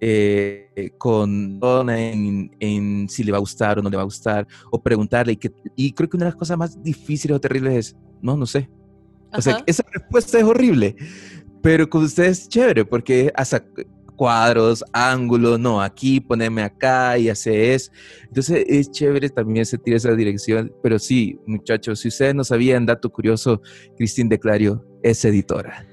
[0.00, 1.60] eh, con
[1.90, 5.32] en, en, si le va a gustar o no le va a gustar, o preguntarle.
[5.32, 8.36] Y, que, y creo que una de las cosas más difíciles o terribles es, no,
[8.36, 8.68] no sé.
[9.32, 10.96] O sea, esa respuesta es horrible.
[11.62, 13.64] Pero con ustedes es chévere porque hasta
[14.16, 17.90] cuadros, ángulos, no, aquí poneme acá y hace eso.
[18.24, 20.72] Entonces es chévere también sentir esa dirección.
[20.82, 23.60] Pero sí, muchachos, si ustedes no sabían, dato curioso,
[23.96, 25.86] Cristín de Clario es editora.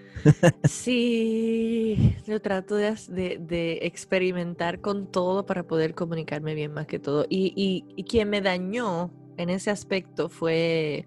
[0.68, 7.26] Sí, yo trato de, experimentar con todo para poder comunicarme bien más que todo.
[7.30, 11.06] Y, y, quien me dañó en ese aspecto fue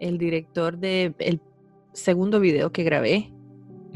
[0.00, 1.40] el director del
[1.92, 3.32] segundo video que grabé,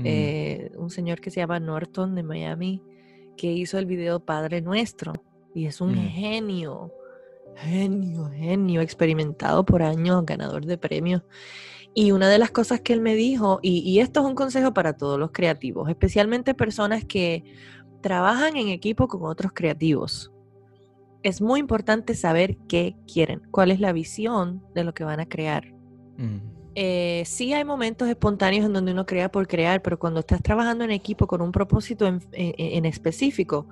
[0.04, 2.82] eh, un señor que se llama Norton de Miami,
[3.36, 5.12] que hizo el video Padre Nuestro.
[5.54, 6.08] Y es un mm.
[6.10, 6.92] genio,
[7.56, 11.22] genio, genio, experimentado por años, ganador de premios.
[11.98, 14.98] Y una de las cosas que él me dijo, y, esto es un consejo para
[14.98, 17.42] todos los creativos, especialmente personas que
[18.02, 20.30] trabajan en equipo con otros creativos,
[21.22, 25.26] es muy importante saber qué quieren, cuál es la visión de lo que van a
[25.26, 25.72] crear.
[26.18, 26.36] Mm.
[26.74, 30.84] Eh, sí hay momentos espontáneos en donde uno crea por crear, pero cuando estás trabajando
[30.84, 33.66] en equipo con un propósito en, específico,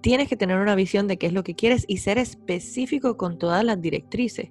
[0.00, 3.38] tienes que tener una visión de qué es lo que quieres y ser específico con
[3.38, 4.48] todas las directrices.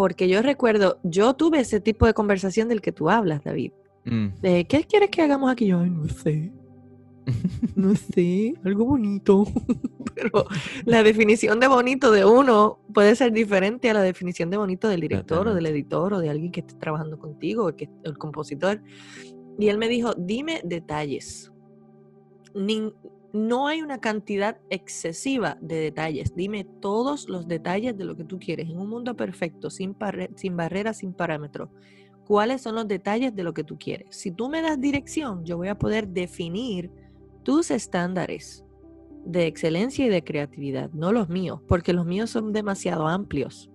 [0.00, 3.72] Porque yo recuerdo, yo tuve ese tipo de conversación del que tú hablas, David.
[4.06, 4.28] Mm.
[4.40, 5.66] ¿Qué quieres que hagamos aquí?
[5.66, 6.50] Yo no sé.
[7.76, 9.44] No sé, algo bonito.
[10.14, 10.46] Pero
[10.86, 15.02] la definición de bonito de uno puede ser diferente a la definición de bonito del
[15.02, 18.80] director o del editor o de alguien que esté trabajando contigo, o que, el compositor.
[19.58, 21.52] Y él me dijo, dime detalles.
[23.32, 26.34] No hay una cantidad excesiva de detalles.
[26.34, 29.96] Dime todos los detalles de lo que tú quieres en un mundo perfecto, sin,
[30.36, 31.68] sin barreras, sin parámetros
[32.30, 34.14] cuáles son los detalles de lo que tú quieres.
[34.14, 36.88] Si tú me das dirección, yo voy a poder definir
[37.42, 38.64] tus estándares
[39.24, 43.68] de excelencia y de creatividad, no los míos, porque los míos son demasiado amplios.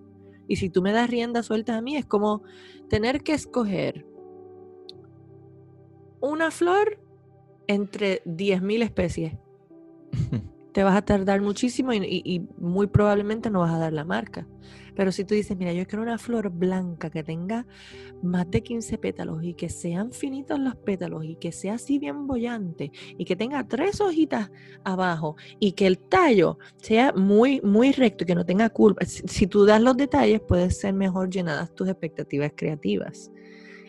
[0.48, 2.44] Y si tú me das rienda suelta a mí, es como
[2.88, 4.06] tener que escoger
[6.22, 6.98] una flor
[7.66, 9.34] entre 10.000 especies.
[10.72, 14.46] Te vas a tardar muchísimo y, muy probablemente no vas a dar la marca.
[14.94, 17.66] Pero si tú dices, mira, yo quiero una flor blanca que tenga
[18.22, 22.26] más de 15 pétalos y que sean finitos los pétalos y que sea así bien
[22.26, 24.50] bollante y que tenga tres hojitas
[24.84, 29.22] abajo y que el tallo sea muy, muy recto y que no tenga curvas.
[29.26, 33.30] Si, tú das los detalles, puedes ser mejor llenadas tus expectativas creativas.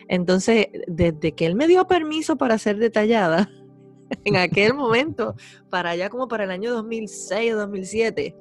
[0.08, 3.50] Entonces, desde que él me dio permiso para ser detallada,
[4.24, 5.34] en aquel momento,
[5.70, 8.36] para allá como para el año 2006 o 2007,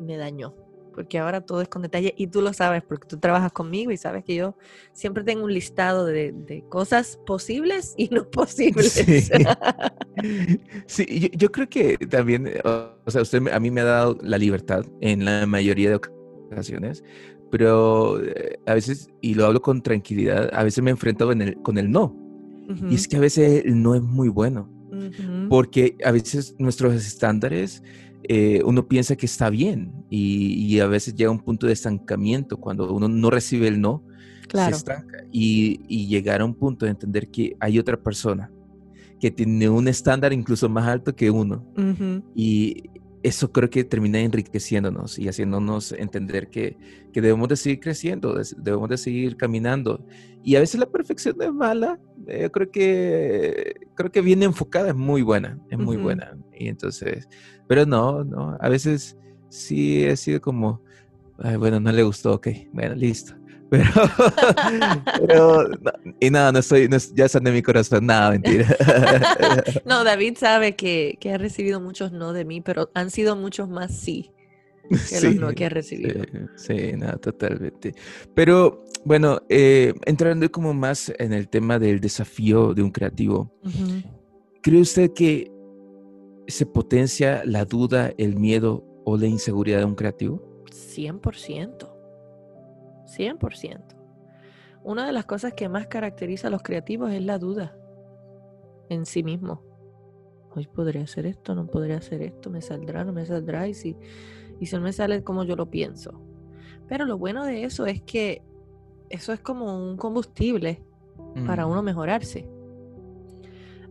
[0.00, 3.52] me dañó porque ahora todo es con detalle y tú lo sabes porque tú trabajas
[3.52, 4.56] conmigo y sabes que yo
[4.94, 9.04] siempre tengo un listado de, cosas posibles y no posibles.
[10.86, 14.86] Sí, yo, creo que también, o sea, usted a mí me ha dado la libertad
[15.02, 16.00] en la mayoría de
[16.50, 17.04] ocasiones,
[17.50, 21.56] pero eh, a veces, y lo hablo con tranquilidad, a veces me enfrento con el,
[21.60, 22.25] con el no.
[22.90, 24.70] Y es que a veces no es muy bueno,
[25.48, 27.82] porque a veces nuestros estándares
[28.28, 32.92] eh, uno piensa que está bien y, a veces llega un punto de estancamiento cuando
[32.92, 34.02] uno no recibe el no,
[34.52, 38.50] se estanca y, llegar a un punto de entender que hay otra persona
[39.20, 41.64] que tiene un estándar incluso más alto que uno
[42.34, 42.90] y
[43.26, 46.76] eso creo que termina enriqueciéndonos y haciéndonos entender que,
[47.12, 50.06] que, debemos de seguir creciendo, debemos de seguir caminando.
[50.44, 54.90] Y a veces la perfección es mala, yo eh, creo que, creo que bien enfocada
[54.90, 56.38] es muy buena, es muy buena.
[56.56, 57.28] Y entonces,
[57.66, 59.16] pero no, no, a veces
[59.48, 60.80] sí he sido como,
[61.58, 63.34] bueno, no le gustó, ok, bueno, listo.
[63.70, 63.90] Pero,
[65.26, 65.70] pero
[66.20, 68.76] y nada, no estoy, no, ya de mi corazón, nada, mentira.
[69.84, 73.68] no, David sabe que, que, ha recibido muchos no de mí, pero han sido muchos
[73.68, 74.30] más sí
[75.10, 76.24] que los no que ha recibido.
[76.56, 77.94] Sí, nada, totalmente.
[78.34, 83.52] Pero bueno, eh, entrando como más en el tema del desafío de un creativo,
[84.62, 85.50] ¿cree usted que
[86.46, 90.64] se potencia la duda, el miedo o la inseguridad de un creativo?
[90.70, 91.95] 100%.
[93.06, 93.96] 100%.
[94.82, 97.76] una de las cosas que más caracteriza a los creativos es la duda
[98.88, 99.62] en sí mismo.
[100.54, 103.96] Hoy podría hacer esto, no podría hacer esto, me saldrá, no me saldrá, y si,
[104.60, 106.20] y si no me sale como yo lo pienso.
[106.88, 108.42] Pero lo bueno de eso es que
[109.10, 110.82] eso es como un combustible
[111.46, 112.48] para uno mejorarse.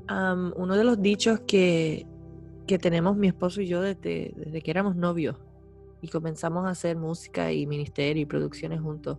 [0.09, 2.07] uno de los dichos que,
[2.65, 5.37] que, tenemos mi esposo y yo desde, desde que éramos novios
[6.05, 9.17] y comenzamos a hacer música y ministerio y producciones juntos,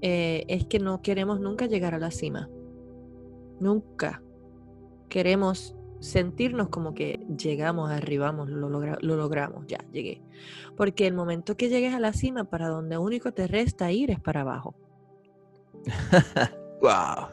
[0.00, 2.48] eh, es que no queremos nunca llegar a la cima.
[3.60, 4.22] Nunca
[5.08, 10.22] queremos sentirnos como que llegamos, arribamos, lo, lo logramos, ya llegué.
[10.76, 14.20] Porque el momento que llegues a la cima, para donde único te resta ir es
[14.20, 14.76] para abajo.
[16.80, 17.28] wow.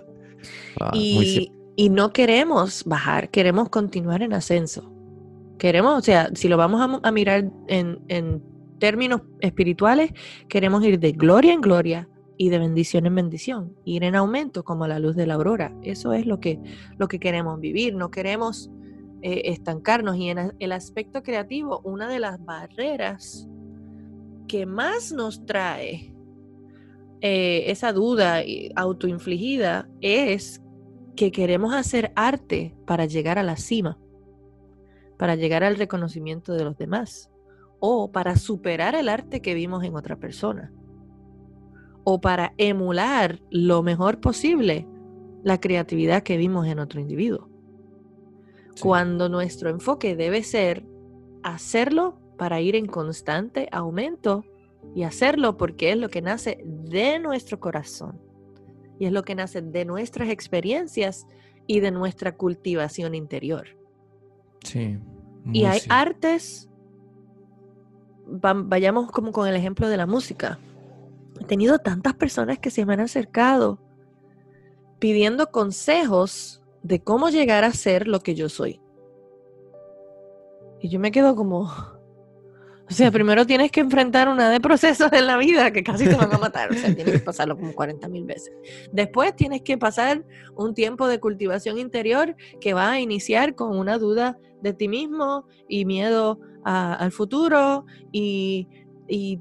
[0.93, 4.91] y, y, no queremos bajar, queremos continuar en ascenso.
[5.59, 10.11] Queremos, o sea, si lo vamos a, a mirar en, en términos espirituales,
[10.47, 12.07] queremos ir de gloria en gloria,
[12.37, 15.73] y de bendición en bendición, ir en aumento como la luz de la aurora.
[15.83, 16.59] Eso es lo que,
[16.97, 18.69] lo que queremos vivir, no queremos
[19.21, 20.17] eh, estancarnos.
[20.17, 23.47] Y en el aspecto creativo, una de las barreras
[24.47, 26.13] que más nos trae
[27.21, 28.43] eh, esa duda
[28.75, 30.61] autoinfligida es
[31.15, 33.97] que queremos hacer arte para llegar a la cima,
[35.17, 37.31] para llegar al reconocimiento de los demás
[37.87, 40.71] o para superar el arte que vimos en otra persona
[42.03, 44.87] o para emular lo mejor posible
[45.43, 47.47] la creatividad que vimos en otro individuo.
[48.81, 50.83] Cuando nuestro enfoque debe ser
[51.43, 54.43] hacerlo para ir en constante aumento
[54.95, 58.19] y hacerlo porque es lo que nace de nuestro corazón
[58.97, 61.27] y es lo que nace de nuestras experiencias
[61.67, 63.67] y de nuestra cultivación interior.
[64.63, 64.97] Sí.
[65.53, 66.69] Y hay artes,
[68.25, 70.59] vayamos como con el ejemplo de la música.
[71.39, 73.79] He tenido tantas personas que se me han acercado
[74.99, 78.79] pidiendo consejos de cómo llegar a ser lo que yo soy.
[80.79, 81.61] Y yo me quedo como,
[82.87, 86.15] o sea, primero tienes que enfrentar una de procesos en la vida que casi te
[86.15, 88.53] van a matar, o sea, tienes que pasarlo como 40 mil veces.
[88.91, 90.23] Después tienes que pasar
[90.55, 95.45] un tiempo de cultivación interior que va a iniciar con una duda de ti mismo
[95.69, 98.67] y miedo al futuro y,
[99.07, 99.39] y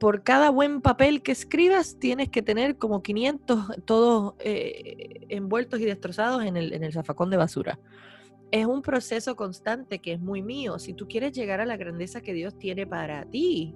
[0.00, 5.84] por cada buen papel que escribas tienes que tener como 500 todos eh, envueltos y
[5.84, 7.78] destrozados en el, en el zafacón de basura.
[8.50, 10.78] Es un proceso constante que es muy mío.
[10.78, 13.74] Si tú quieres llegar a la grandeza que Dios tiene para ti,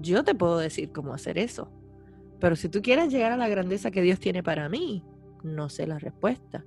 [0.00, 1.70] yo te puedo decir cómo hacer eso.
[2.40, 5.04] Pero si tú quieres llegar a la grandeza que Dios tiene para mí,
[5.44, 6.64] no sé la respuesta.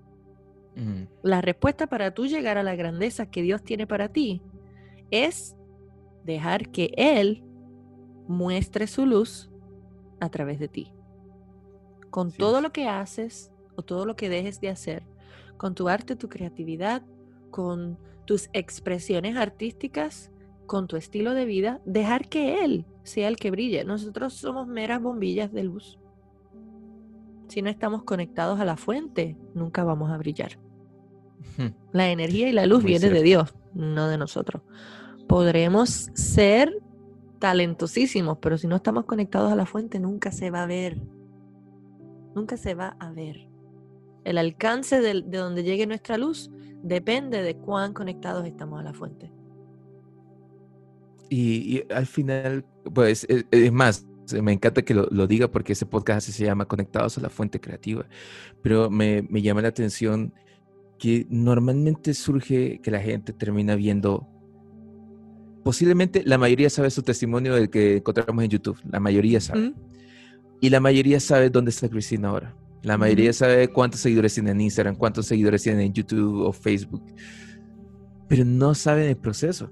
[1.24, 4.42] La respuesta para tú llegar a la grandeza que Dios tiene para ti
[5.10, 5.56] es
[6.24, 7.44] dejar que Él
[8.28, 9.50] muestre su luz
[10.20, 10.94] a través de ti.
[12.10, 15.04] Con todo lo que haces o todo lo que dejes de hacer,
[15.58, 17.04] con tu arte, tu creatividad,
[17.50, 20.32] con tus expresiones artísticas,
[20.68, 23.84] con tu estilo de vida, dejar que Él sea el que brille.
[23.84, 25.98] Nosotros somos meras bombillas de luz.
[27.48, 30.60] Si no estamos conectados a la fuente, nunca vamos a brillar.
[31.92, 34.62] La energía y la luz viene de Dios, no de nosotros.
[35.28, 36.82] Podremos ser
[37.40, 40.98] talentosísimos, pero si no estamos conectados a la fuente, nunca se va a ver.
[42.36, 43.48] Nunca se va a ver.
[44.24, 46.52] El alcance de, donde llegue nuestra luz
[46.84, 49.32] depende de cuán conectados estamos a la fuente.
[51.30, 54.08] Y, al final, pues, e, es, más,
[54.42, 58.06] me encanta que lo, diga porque ese podcast se llama Conectados a la Fuente Creativa.
[58.62, 60.34] Pero me, me llama la atención
[60.98, 64.28] que normalmente surge que la gente termina viendo
[65.68, 68.80] posiblemente la mayoría sabe su testimonio del que encontramos en YouTube.
[68.90, 69.74] La mayoría sabe.
[70.62, 72.56] Y la mayoría sabe dónde está Cristina ahora.
[72.84, 77.04] La mayoría sabe cuántos seguidores tiene en Instagram, cuántos seguidores tiene en YouTube o Facebook.
[78.30, 79.70] Pero no saben el proceso.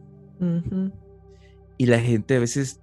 [1.78, 2.82] Y la gente a veces,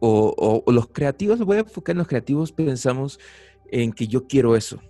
[0.00, 3.20] o, o, los creativos, voy a enfocar en los creativos, pensamos
[3.70, 4.80] en que yo quiero eso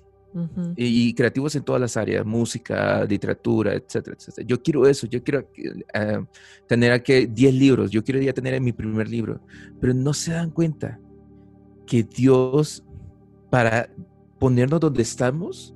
[0.76, 4.46] y, creativos en todas las áreas, música, literatura, etcétera, etcétera.
[4.46, 6.24] Yo quiero eso, yo quiero uh,
[6.66, 9.40] tener aquí 10 libros, yo quiero ya tener mi primer libro,
[9.80, 10.98] pero no se dan cuenta
[11.86, 12.84] que Dios,
[13.50, 13.88] para
[14.38, 15.74] ponernos donde estamos,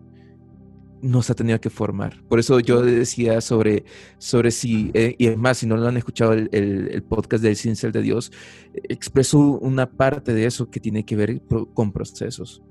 [1.00, 2.20] nos ha tenido que formar.
[2.28, 3.84] Por eso yo decía sobre,
[4.18, 7.54] sobre si, eh, y es más, si no lo han escuchado el, el, podcast del
[7.54, 8.32] Cincel de Dios,
[8.74, 11.40] expreso una parte de eso que tiene que ver
[11.74, 12.64] con procesos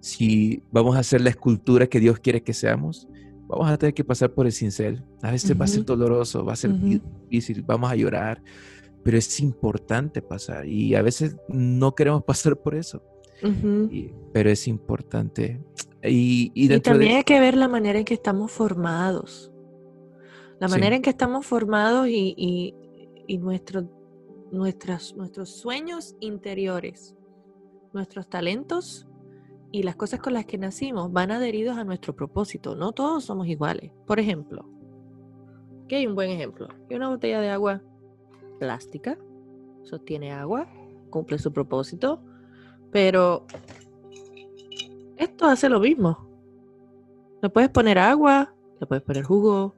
[0.00, 3.06] si vamos a hacer la escultura que Dios quiere que seamos,
[3.46, 5.04] vamos a tener que pasar por el cincel.
[5.22, 8.42] A veces va a ser doloroso, va a ser difícil, vamos a llorar,
[9.02, 13.02] pero es importante pasar y a veces no queremos pasar por eso.
[14.32, 15.60] pero es importante.
[16.02, 19.52] Y, y, también hay que ver la manera en que estamos formados.
[20.58, 23.84] La manera en que estamos formados y, y, nuestros
[25.44, 27.14] sueños interiores,
[27.92, 29.09] nuestros talentos
[29.72, 32.74] y las cosas con las que nacimos van adheridos a nuestro propósito.
[32.74, 33.92] No todos somos iguales.
[34.06, 34.68] Por ejemplo,
[35.84, 36.68] aquí hay un buen ejemplo.
[36.88, 37.82] Hay una botella de agua
[38.58, 39.18] plástica,
[39.84, 40.68] sostiene agua,
[41.10, 42.22] cumple su propósito,
[42.90, 43.46] pero
[45.16, 46.26] esto hace lo mismo.
[47.42, 49.74] Le puedes poner agua, le puedes poner jugo,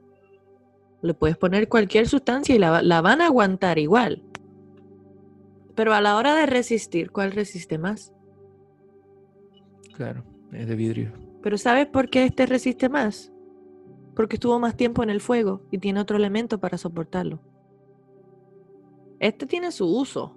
[1.01, 4.23] le puedes poner cualquier sustancia y la, van a aguantar igual.
[5.75, 8.12] Pero a la hora de resistir, ¿cuál resiste más?
[9.95, 11.11] Claro, es de vidrio.
[11.41, 13.31] Pero ¿sabes por qué este resiste más?
[14.15, 17.39] Porque estuvo más tiempo en el fuego y tiene otro elemento para soportarlo.
[19.19, 20.35] Este tiene su uso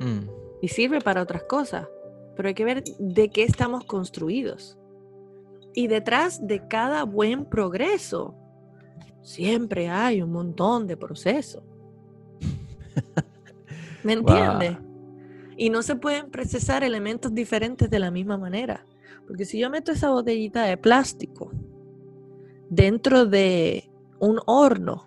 [0.00, 0.28] mm.
[0.62, 1.86] y sirve para otras cosas,
[2.34, 4.78] pero hay que ver de qué estamos construidos.
[5.74, 8.34] Y detrás de cada buen progreso
[9.22, 11.62] siempre hay un montón de procesos.
[14.02, 14.78] ¿Me entiendes?
[15.56, 18.84] Y no se pueden procesar elementos diferentes de la misma manera.
[19.26, 21.50] Porque si yo meto esa botellita de plástico
[22.68, 25.06] dentro de un horno,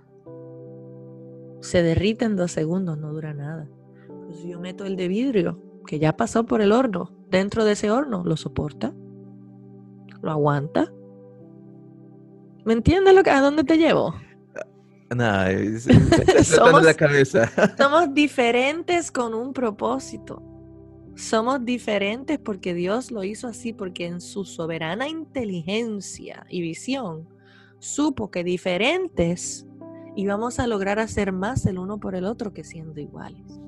[1.62, 3.70] se derrite en dos segundos, no dura nada.
[4.08, 7.74] Pero si yo meto el de vidrio, que ya pasó por el horno, dentro de
[7.74, 8.94] ese horno, lo soporta,
[10.22, 10.92] lo aguanta
[12.70, 14.14] ¿Me entiendes lo que, a dónde te llevo?
[15.16, 15.50] Nada,
[16.44, 17.52] somos, la cabeza.
[17.78, 20.44] somos diferentes con un propósito.
[21.16, 27.28] Somos diferentes porque Dios lo hizo así, porque en su soberana inteligencia y visión
[27.80, 29.66] supo que diferentes
[30.16, 33.60] íbamos a lograr hacer más el uno por el otro que siendo iguales.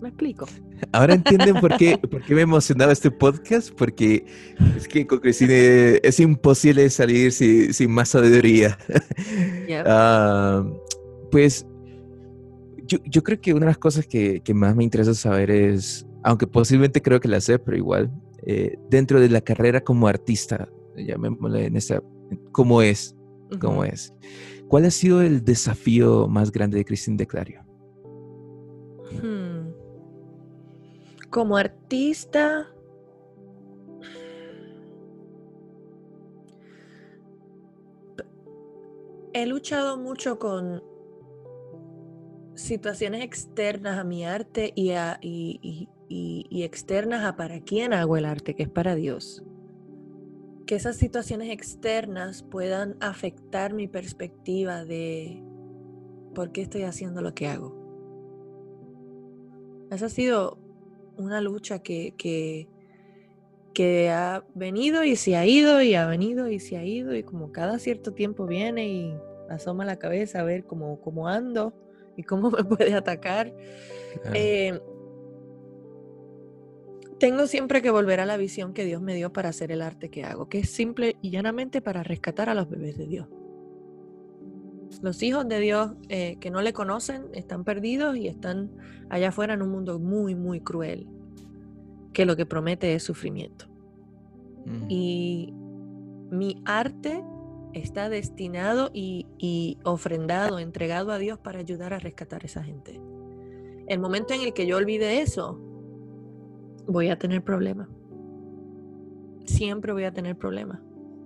[0.00, 0.46] ¿Me explico?
[0.92, 4.24] Ahora entienden por qué, por qué me emocionaba este podcast, porque
[4.76, 8.78] es que con Cristina es imposible salir sin, más sabiduría.
[9.84, 10.64] Ah,
[11.30, 11.66] pues
[12.86, 17.02] yo, creo que una de las cosas que, más me interesa saber es, aunque posiblemente
[17.02, 18.10] creo que la sé, pero igual,
[18.46, 22.02] eh, dentro de la carrera como artista, llamémosle en esa,
[22.50, 23.14] ¿cómo es?
[23.60, 24.14] ¿Cómo es?
[24.68, 27.62] ¿Cuál ha sido el desafío más grande de Cristina de Clario?
[29.12, 29.37] Hmm
[31.30, 32.68] como artista,
[39.32, 40.82] he luchado mucho con
[42.54, 44.92] situaciones externas a mi arte y,
[46.08, 49.44] y, externas a para quién hago el arte, que es para Dios.
[50.66, 55.42] Que esas situaciones externas puedan afectar mi perspectiva de
[56.34, 57.76] por qué estoy haciendo lo que hago.
[59.90, 60.67] Esa ha sido
[61.18, 62.68] una lucha que, que,
[63.74, 67.22] que ha venido y se ha ido y ha venido y se ha ido y
[67.22, 69.14] como cada cierto tiempo viene y
[69.50, 71.74] asoma la cabeza a ver cómo, cómo ando
[72.16, 73.54] y cómo me puede atacar.
[74.34, 74.80] Eh,
[77.18, 80.08] tengo siempre que volver a la visión que Dios me dio para hacer el arte
[80.08, 83.28] que hago, que es simple y llanamente para rescatar a los bebés de Dios.
[85.02, 88.70] Los hijos de Dios eh, que no le conocen están perdidos y están
[89.10, 91.06] allá afuera en un mundo muy, muy cruel,
[92.12, 93.66] que lo que promete es sufrimiento.
[94.88, 95.54] Y
[96.30, 97.24] mi arte
[97.72, 103.00] está destinado y, y, ofrendado, entregado a Dios para ayudar a rescatar a esa gente.
[103.86, 105.58] El momento en el que yo olvide eso,
[106.86, 107.88] voy a tener problemas.
[109.46, 110.80] Siempre voy a tener problemas.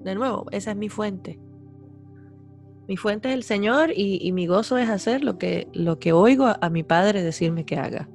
[0.04, 1.40] De nuevo, esa es mi fuente.
[2.88, 6.46] Mi fuente es el Señor y, mi gozo es hacer lo que, lo que oigo
[6.46, 8.08] a, mi Padre decirme que haga.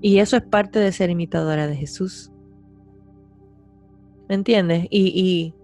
[0.00, 2.30] Y eso es parte de ser imitadora de Jesús.
[4.28, 4.86] ¿Me entiendes?
[4.90, 5.54] Y,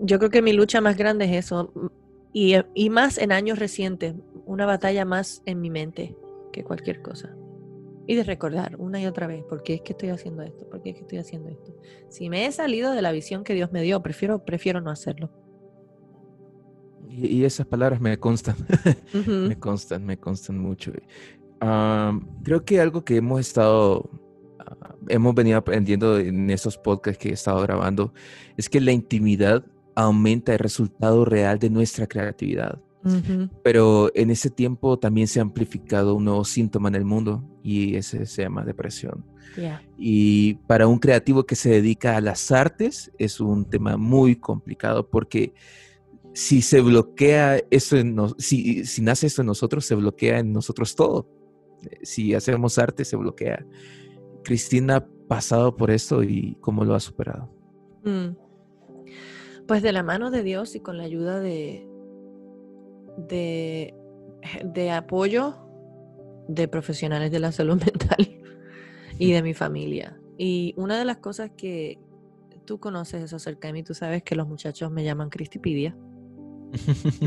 [0.00, 1.72] yo creo que mi lucha más grande es eso.
[2.32, 6.16] Y, y, más en años recientes, una batalla más en mi mente
[6.52, 7.32] que cualquier cosa.
[8.08, 10.68] Y de recordar una y otra vez, ¿por qué es que estoy haciendo esto?
[10.68, 11.74] ¿Por qué es que estoy haciendo esto?
[12.08, 15.30] Si me he salido de la visión que Dios me dio, prefiero, prefiero no hacerlo.
[17.08, 18.56] Y, esas palabras me constan,
[19.26, 20.92] me constan, me constan mucho.
[22.42, 24.10] creo que algo que hemos estado,
[24.58, 28.12] ah, hemos venido aprendiendo en esos podcasts que he estado grabando,
[28.56, 32.80] es que la intimidad aumenta el resultado real de nuestra creatividad.
[33.62, 37.96] Pero en ese tiempo también se ha amplificado un nuevo síntoma en el mundo y
[37.96, 39.26] ese se llama depresión.
[39.98, 45.08] Y para un creativo que se dedica a las artes es un tema muy complicado
[45.08, 45.54] porque
[46.34, 50.94] si se bloquea eso en si, si nace eso en nosotros, se bloquea en nosotros
[50.96, 51.28] todo.
[52.02, 53.64] Si hacemos arte, se bloquea.
[54.42, 57.50] Cristina ha pasado por esto y cómo lo ha superado?
[58.04, 58.36] Mm.
[59.66, 61.88] Pues de la mano de Dios y con la ayuda de,
[63.16, 63.94] de,
[64.64, 65.56] de apoyo
[66.48, 68.42] de profesionales de la salud mental
[69.18, 70.18] y de mi familia.
[70.36, 71.98] Y una de las cosas que
[72.64, 75.96] tú conoces eso acerca de mí, tú sabes que los muchachos me llaman Cristipidia.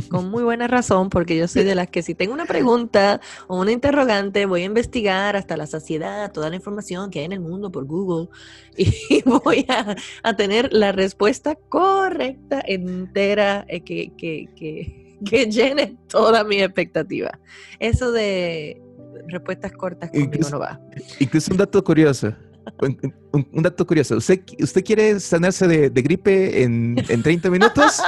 [0.10, 3.60] Con muy buena razón, porque yo soy de las que si tengo una pregunta o
[3.60, 7.39] una interrogante, voy a investigar hasta la saciedad toda la información que hay en el
[7.39, 8.30] mundo por Google
[8.76, 16.43] y voy a, tener la respuesta correcta, entera, eh, que, que, que, que llene toda
[16.43, 17.39] mi expectativa.
[17.80, 18.82] Eso de
[19.28, 20.80] respuestas cortas conmigo no va.
[21.20, 22.34] Incluso un dato curioso
[22.82, 24.18] un, dato curioso.
[24.18, 28.01] ¿Usted, usted quiere sanarse de, gripe en, 30 minutos?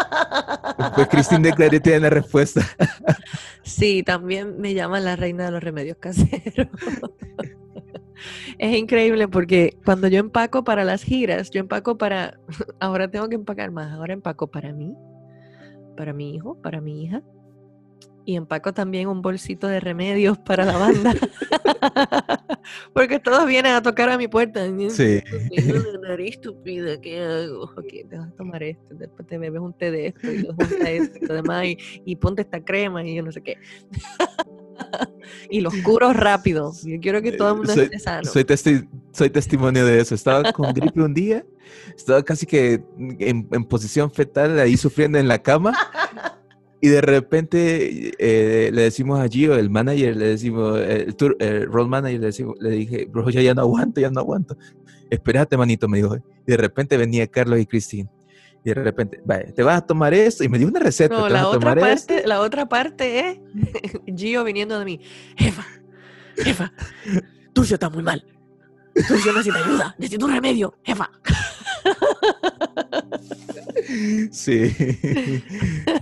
[0.96, 2.62] Pues Cristina de tiene la respuesta.
[3.64, 6.68] Sí, también me llaman la reina de los remedios caseros.
[8.58, 12.40] Es increíble porque cuando yo empaco para las giras, yo empaco para,
[12.80, 14.96] ahora tengo que empacar más, ahora empaco para mí,
[15.96, 17.22] para mi hijo, para mi hija,
[18.30, 21.16] y empaco también un bolsito de remedios para la banda.
[22.94, 24.68] Porque todos vienen a tocar a mi puerta.
[24.92, 25.24] Sí.
[26.20, 27.64] estúpida, ¿qué hago?
[27.64, 31.28] Ok, déjame tomar esto, después te bebes un té de esto y junta esto y
[31.28, 31.66] demás
[32.06, 33.58] y, ponte esta crema y yo no sé qué.
[35.50, 36.72] y los curos rápido.
[36.84, 38.30] Yo quiero que todo el mundo esté sano.
[38.30, 38.46] Soy,
[39.12, 40.14] soy, testimonio de eso.
[40.14, 41.44] Estaba con gripe un día,
[41.98, 45.74] estaba casi que en, en posición fetal ahí sufriendo en la cama
[46.82, 51.66] y de repente eh, le decimos a Gio, el manager, le decimos, el, tour, el
[51.66, 54.58] road manager, le, decimos, le dije, bro, ya, ya no aguanto, ya no aguanto.
[55.10, 56.16] Espérate, manito, me dijo.
[56.16, 58.10] Y de repente venía Carlos y Cristina.
[58.64, 59.22] Y de repente,
[59.56, 60.44] te vas a tomar esto.
[60.44, 61.16] Y me dio una receta.
[61.16, 63.40] No, la, otra parte, la otra parte es
[64.16, 65.02] Gio viniendo de mí.
[65.36, 65.66] Jefa,
[66.38, 66.72] jefa,
[67.54, 68.26] tuyo está muy mal.
[68.94, 69.96] Tuyo necesita ayuda.
[69.98, 71.10] Necesito un remedio, jefa.
[74.32, 74.76] Sí.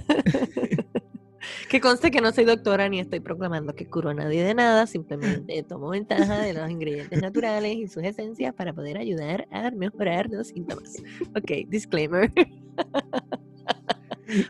[1.70, 4.88] que conste que no soy doctora ni estoy proclamando que curo a nadie de nada,
[4.88, 10.30] simplemente tomo ventaja de los ingredientes naturales y sus esencias para poder ayudar a mejorar
[10.30, 11.02] los síntomas.
[11.36, 12.32] Ok, disclaimer.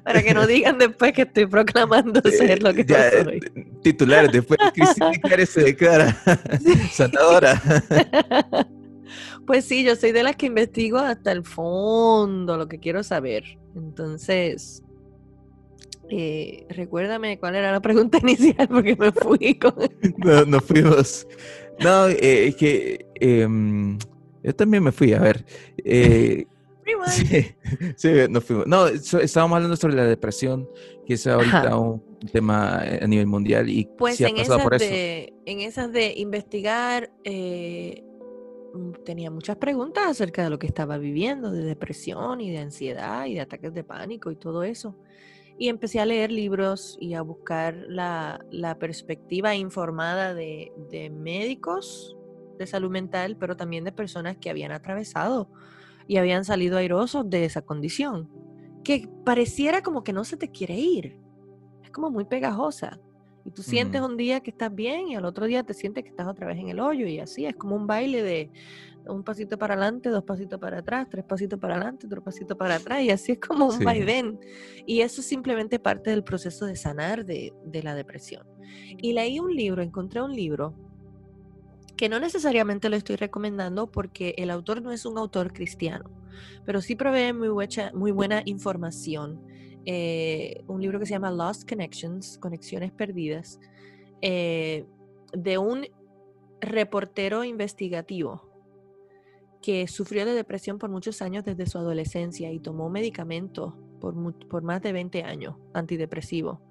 [0.04, 3.40] para que no digan después que estoy proclamando ser lo que ya, soy.
[3.82, 6.18] Titulares, después Cristina se declara
[6.92, 7.62] sanadora.
[9.46, 13.58] Pues sí, yo soy de las que investigo hasta el fondo lo que quiero saber.
[13.76, 14.84] Entonces,
[16.10, 19.76] eh, recuérdame cuál era la pregunta inicial porque me fui con...
[20.18, 21.28] no, nos fuimos.
[21.80, 23.98] No, eh, es que em,
[24.44, 25.46] yo también me fui, a ver.
[25.84, 26.46] Eh,
[27.08, 27.46] sí,
[27.96, 28.68] sí, nos fuimos.
[28.68, 30.68] No, estábamos hablando sobre la depresión,
[31.06, 32.02] que es ahorita un
[32.32, 38.04] tema a nivel mundial y pues en, esas de, en esas de investigar eh,
[38.78, 43.26] Mm, tenía muchas preguntas acerca de lo que estaba viviendo, de depresión y de ansiedad
[43.26, 44.96] y de ataques de pánico y todo eso.
[45.58, 48.40] Y empecé a leer libros y a buscar la,
[48.80, 52.16] perspectiva informada de, de, médicos
[52.60, 55.50] de salud mental, pero también de personas que habían atravesado
[56.08, 58.30] y habían salido airosos de esa condición,
[58.84, 61.20] que pareciera como que no se te quiere ir.
[61.84, 63.00] Es como muy pegajosa.
[63.48, 66.10] Y tú sientes un día que estás bien y al otro día te sientes que
[66.10, 68.52] estás otra vez en el hoyo y así es como un baile de
[69.10, 72.76] un pasito para adelante, dos pasitos para atrás, tres pasitos para adelante, otro pasito para
[72.76, 74.40] atrás y así es como un vaivén.
[74.86, 78.46] Y eso es simplemente parte del proceso de sanar de, de la depresión.
[78.98, 80.74] Y leí un libro, encontré un libro
[81.96, 86.12] que no necesariamente lo estoy recomendando porque el autor no es un autor cristiano,
[86.66, 87.50] pero sí provee muy,
[87.94, 89.42] muy buena información
[89.90, 93.58] eh, un libro que se llama Lost Connections, Conexiones Perdidas,
[94.22, 94.86] eh,
[95.32, 95.88] de un
[96.60, 98.47] reportero investigativo
[99.62, 104.16] que sufrió de depresión por muchos años desde su adolescencia y tomó medicamentos por,
[104.48, 106.62] por, más de 20 años, antidepresivo.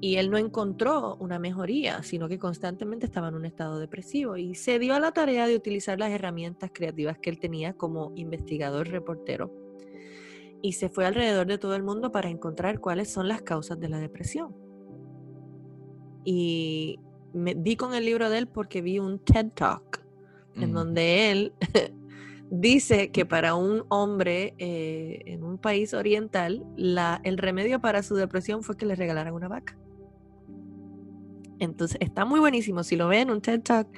[0.00, 4.54] Y él no encontró una mejoría, sino que constantemente estaba en un estado depresivo y
[4.54, 8.88] se dio a la tarea de utilizar las herramientas creativas que él tenía como investigador
[8.88, 9.52] reportero
[10.62, 13.88] y se fue alrededor de todo el mundo para encontrar cuáles son las causas de
[13.88, 14.54] la depresión.
[16.24, 17.00] Y
[17.34, 20.00] me di con el libro de él porque vi un TED Talk
[20.54, 21.52] en donde él
[22.54, 28.62] dice que para un hombre eh, en un país oriental, el remedio para su depresión
[28.62, 29.78] fue que le regalaran una vaca.
[31.58, 32.82] Entonces está muy buenísimo.
[32.82, 33.88] Si lo ven, un TED Talk,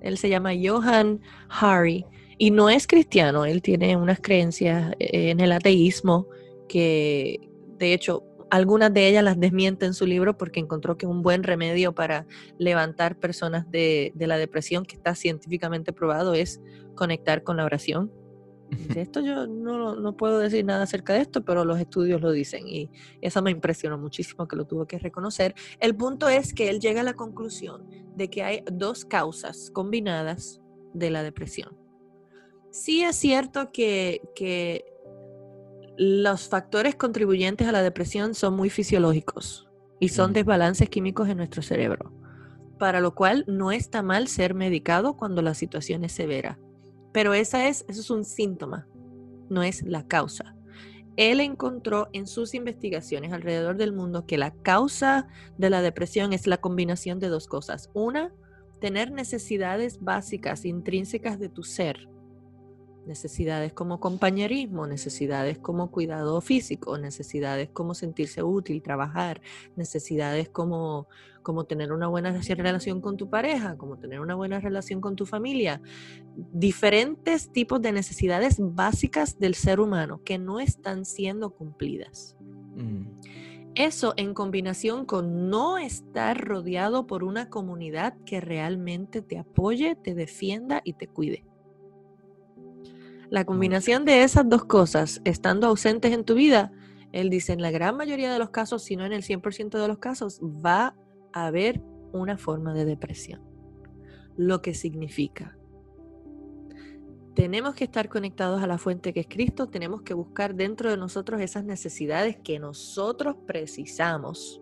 [0.00, 2.04] él se llama Johan Hari
[2.36, 6.26] y no es cristiano, él tiene unas creencias eh, en el ateísmo
[6.68, 7.48] que,
[7.78, 11.42] de hecho, algunas de ellas las desmiente en su libro porque encontró que un buen
[11.42, 12.26] remedio para
[12.58, 16.60] levantar personas de, la depresión, que está científicamente probado, es
[16.94, 18.12] conectar con la oración.
[18.94, 22.30] De esto yo no, no, puedo decir nada acerca de esto, pero los estudios lo
[22.30, 22.88] dicen y
[23.20, 25.56] eso me impresionó muchísimo que lo tuvo que reconocer.
[25.80, 30.60] El punto es que él llega a la conclusión de que hay dos causas combinadas
[30.94, 31.76] de la depresión.
[32.70, 34.84] Sí es cierto que, que
[36.02, 41.60] los factores contribuyentes a la depresión son muy fisiológicos y son desbalances químicos en nuestro
[41.60, 42.10] cerebro,
[42.78, 46.58] para lo cual no está mal ser medicado cuando la situación es severa.
[47.12, 48.88] Pero esa es, eso es un síntoma,
[49.50, 50.56] no es la causa.
[51.18, 55.28] Él encontró en sus investigaciones alrededor del mundo que la causa
[55.58, 57.90] de la depresión es la combinación de dos cosas.
[57.92, 58.32] Una,
[58.80, 62.08] tener necesidades básicas, intrínsecas de tu ser,
[63.10, 69.42] necesidades como compañerismo, necesidades como cuidado físico, necesidades como sentirse útil, trabajar,
[69.74, 71.08] necesidades como,
[71.42, 75.26] como tener una buena relación con tu pareja, como tener una buena relación con tu
[75.26, 75.82] familia,
[76.52, 82.36] diferentes tipos de necesidades básicas del ser humano que no están siendo cumplidas.
[82.76, 83.06] Mm.
[83.74, 90.14] Eso en combinación con no estar rodeado por una comunidad que realmente te apoye, te
[90.14, 91.49] defienda y te cuide.
[93.30, 96.72] La combinación de esas dos cosas, estando ausentes en tu vida,
[97.12, 99.86] él dice, en la gran mayoría de los casos, si no en el 100% de
[99.86, 100.96] los casos, va
[101.32, 101.80] a haber
[102.12, 103.40] una forma de depresión.
[104.36, 105.56] Lo que significa,
[107.36, 110.96] tenemos que estar conectados a la fuente que es Cristo, tenemos que buscar dentro de
[110.96, 114.60] nosotros esas necesidades que nosotros precisamos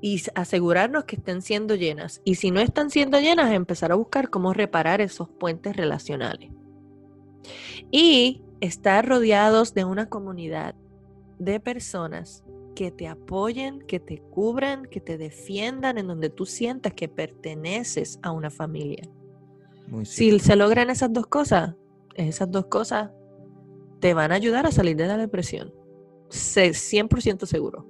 [0.00, 2.22] y asegurarnos que estén siendo llenas.
[2.24, 6.52] Y si no están siendo llenas, empezar a buscar cómo reparar esos puentes relacionales.
[7.90, 10.74] Y estar rodeados de una comunidad
[11.38, 12.44] de personas
[12.74, 18.18] que te apoyen, que te cubran, que te defiendan, en donde tú sientas que perteneces
[18.22, 19.08] a una familia.
[20.04, 21.74] si se logran esas dos cosas,
[22.14, 23.10] esas dos cosas
[24.00, 25.72] te van a ayudar a salir de la depresión.
[26.30, 27.86] 100% seguro.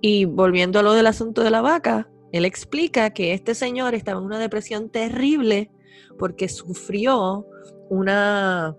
[0.00, 4.20] Y volviendo a lo del asunto de la vaca, él explica que este señor estaba
[4.20, 5.70] en una depresión terrible
[6.18, 7.46] porque sufrió
[7.88, 8.76] una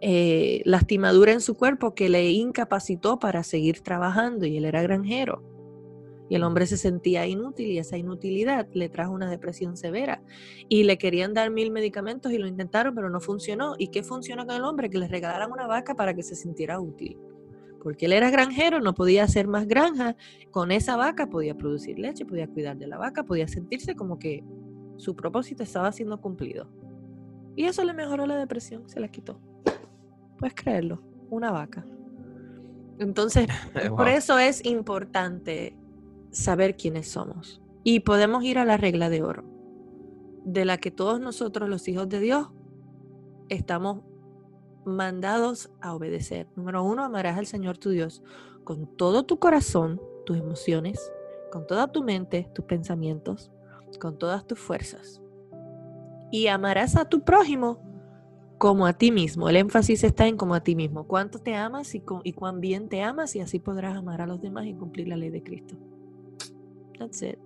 [0.00, 5.42] eh, lastimadura en su cuerpo que le incapacitó para seguir trabajando y él era granjero.
[6.28, 10.22] Y el hombre se sentía inútil y esa inutilidad le trajo una depresión severa.
[10.68, 13.74] Y le querían dar mil medicamentos y lo intentaron, pero no funcionó.
[13.78, 14.88] ¿Y qué funcionó con el hombre?
[14.88, 17.18] Que le regalaran una vaca para que se sintiera útil.
[17.82, 20.16] Porque él era granjero, no podía hacer más granja.
[20.50, 24.42] Con esa vaca podía producir leche, podía cuidar de la vaca, podía sentirse como que
[24.96, 26.66] su propósito estaba siendo cumplido.
[27.56, 29.38] Y eso le mejoró la depresión, se la quitó.
[30.38, 31.84] Puedes creerlo, una vaca.
[32.98, 33.46] Entonces,
[33.96, 35.76] por eso es importante
[36.30, 37.60] saber quiénes somos.
[37.84, 39.44] Y podemos ir a la regla de oro,
[40.44, 42.48] de la que todos nosotros, los hijos de Dios,
[43.48, 44.02] estamos
[44.84, 46.48] mandados a obedecer.
[46.56, 48.22] Número uno, amarás al Señor tu Dios
[48.64, 51.12] con todo tu corazón, tus emociones,
[51.50, 53.51] con toda tu mente, tus pensamientos,
[53.98, 55.22] con todas tus fuerzas
[56.30, 57.78] y amarás a tu prójimo
[58.58, 59.48] como a ti mismo.
[59.48, 61.06] El énfasis está en como a ti mismo.
[61.06, 64.40] Cuánto te amas y, y cuán bien te amas y así podrás amar a los
[64.40, 65.76] demás y cumplir la ley de Cristo.
[66.98, 67.38] That's it.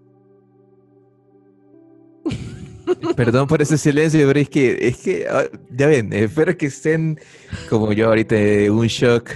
[3.17, 7.19] Perdón por ese silencio, pero es que, es que, ah, ya ven, espero que estén
[7.69, 8.37] como yo ahorita,
[8.71, 9.31] un shock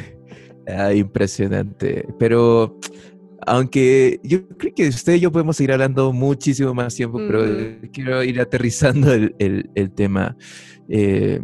[0.68, 2.06] ah, impresionante.
[2.18, 2.78] Pero
[3.46, 7.44] aunque yo creo que usted y yo podemos seguir hablando muchísimo más tiempo, pero
[7.92, 10.36] quiero ir aterrizando el, tema.
[10.88, 11.40] Eh,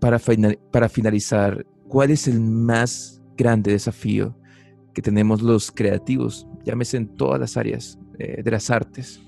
[0.00, 0.20] para,
[0.70, 4.36] para finalizar, ¿cuál es el más grande desafío
[4.94, 6.46] que tenemos los creativos?
[6.64, 9.20] Llámese en todas las áreas eh, de las artes.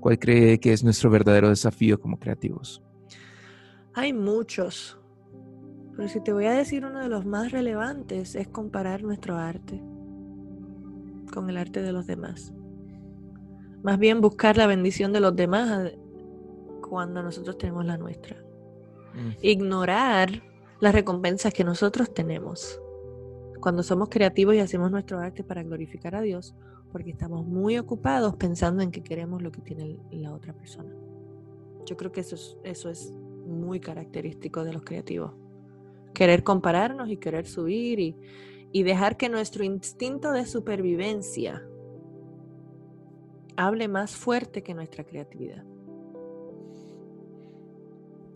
[0.00, 2.82] ¿Cuál cree que es nuestro verdadero desafío como creativos?
[3.94, 4.98] Hay muchos,
[5.96, 9.80] pero si te voy a decir uno de los más relevantes es comparar nuestro arte
[11.34, 12.54] con el arte de los demás.
[13.82, 15.92] Más bien buscar la bendición de los demás
[16.88, 18.36] cuando nosotros tenemos la nuestra.
[19.14, 19.30] Mm.
[19.42, 20.42] Ignorar
[20.80, 22.80] las recompensas que nosotros tenemos
[23.60, 26.54] cuando somos creativos y hacemos nuestro arte para glorificar a Dios,
[26.92, 30.92] porque estamos muy ocupados pensando en que queremos lo que tiene la otra persona.
[31.86, 33.10] Yo creo que eso es, eso es
[33.46, 35.32] muy característico de los creativos.
[36.12, 38.16] Querer compararnos y querer subir y,
[38.74, 41.62] y dejar que nuestro instinto de supervivencia
[43.56, 45.64] hable más fuerte que nuestra creatividad.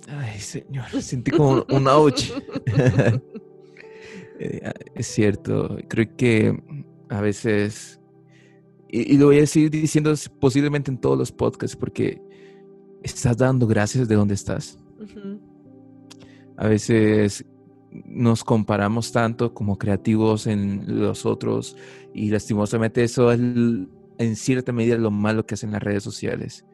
[0.06, 2.32] Ay, señor, sentí como un ouch.
[4.40, 6.56] Eh, es cierto, creo que
[7.08, 7.98] a veces,
[8.88, 12.22] y, lo voy a seguir diciendo posiblemente en todos los podcasts, porque
[13.02, 14.78] estás dando gracias de donde estás.
[16.56, 17.44] A veces
[17.90, 21.76] nos comparamos tanto como creativos en los otros
[22.14, 26.66] y lastimosamente eso es en cierta medida lo malo que hacen las redes sociales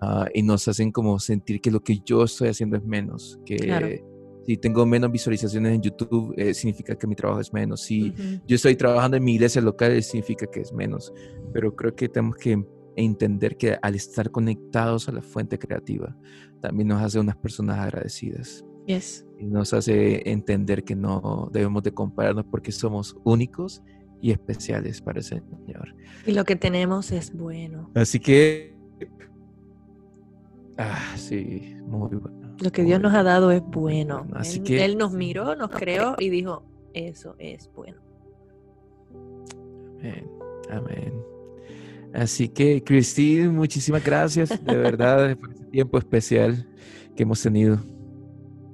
[0.00, 4.02] ah, y nos hacen como sentir que lo que yo estoy haciendo es menos, que
[4.46, 8.12] si tengo menos visualizaciones en YouTube eh, significa que mi trabajo es menos, si
[8.46, 11.12] yo estoy trabajando en mi iglesia local significa que es menos,
[11.52, 12.62] pero creo que tenemos que
[12.96, 16.16] entender que al estar conectados a la fuente creativa
[16.60, 18.64] también nos hace unas personas agradecidas.
[18.86, 19.26] Yes.
[19.38, 23.82] Y nos hace entender que no debemos de compararnos porque somos únicos
[24.20, 25.94] y especiales para el Señor.
[26.26, 27.90] Y lo que tenemos es bueno.
[27.94, 28.74] Así que,
[30.78, 32.56] ah, sí, muy bueno.
[32.62, 34.26] Lo que Dios nos ha dado es bueno.
[34.32, 36.64] Así él, que, él nos miró, nos creó y dijo,
[36.94, 38.00] eso es bueno.
[39.98, 40.30] Amén.
[40.70, 41.14] Amén.
[42.14, 46.66] Así que, Cristina, muchísimas gracias, de verdad, por este tiempo especial
[47.16, 47.78] que hemos tenido.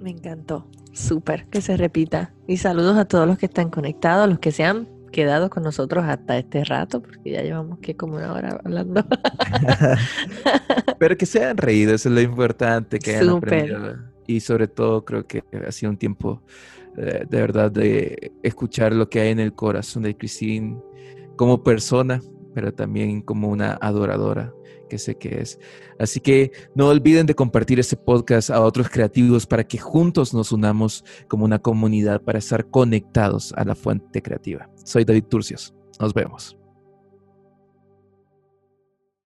[0.01, 0.67] Me encantó.
[0.93, 2.33] Súper, que se repita.
[2.47, 6.05] Y saludos a todos los que están conectados, los que se han quedado con nosotros
[6.05, 9.05] hasta este rato, porque ya llevamos que como una hora hablando.
[10.99, 13.97] Pero que se hayan reído, eso es lo importante, que hayan aprendido.
[14.27, 16.43] Y sobre todo creo que ha sido un tiempo
[16.97, 20.77] eh, de verdad de escuchar lo que hay en el corazón de Christine
[21.37, 22.21] como persona,
[22.55, 24.53] pero también como una adoradora
[24.91, 25.59] que sé que es.
[25.99, 30.53] Así que no olviden de compartir este podcast a otros creativos para que juntos nos
[30.53, 34.69] unamos como una comunidad para estar conectados a la fuente creativa.
[34.85, 35.73] Soy David Turcios.
[35.99, 36.60] Nos vemos.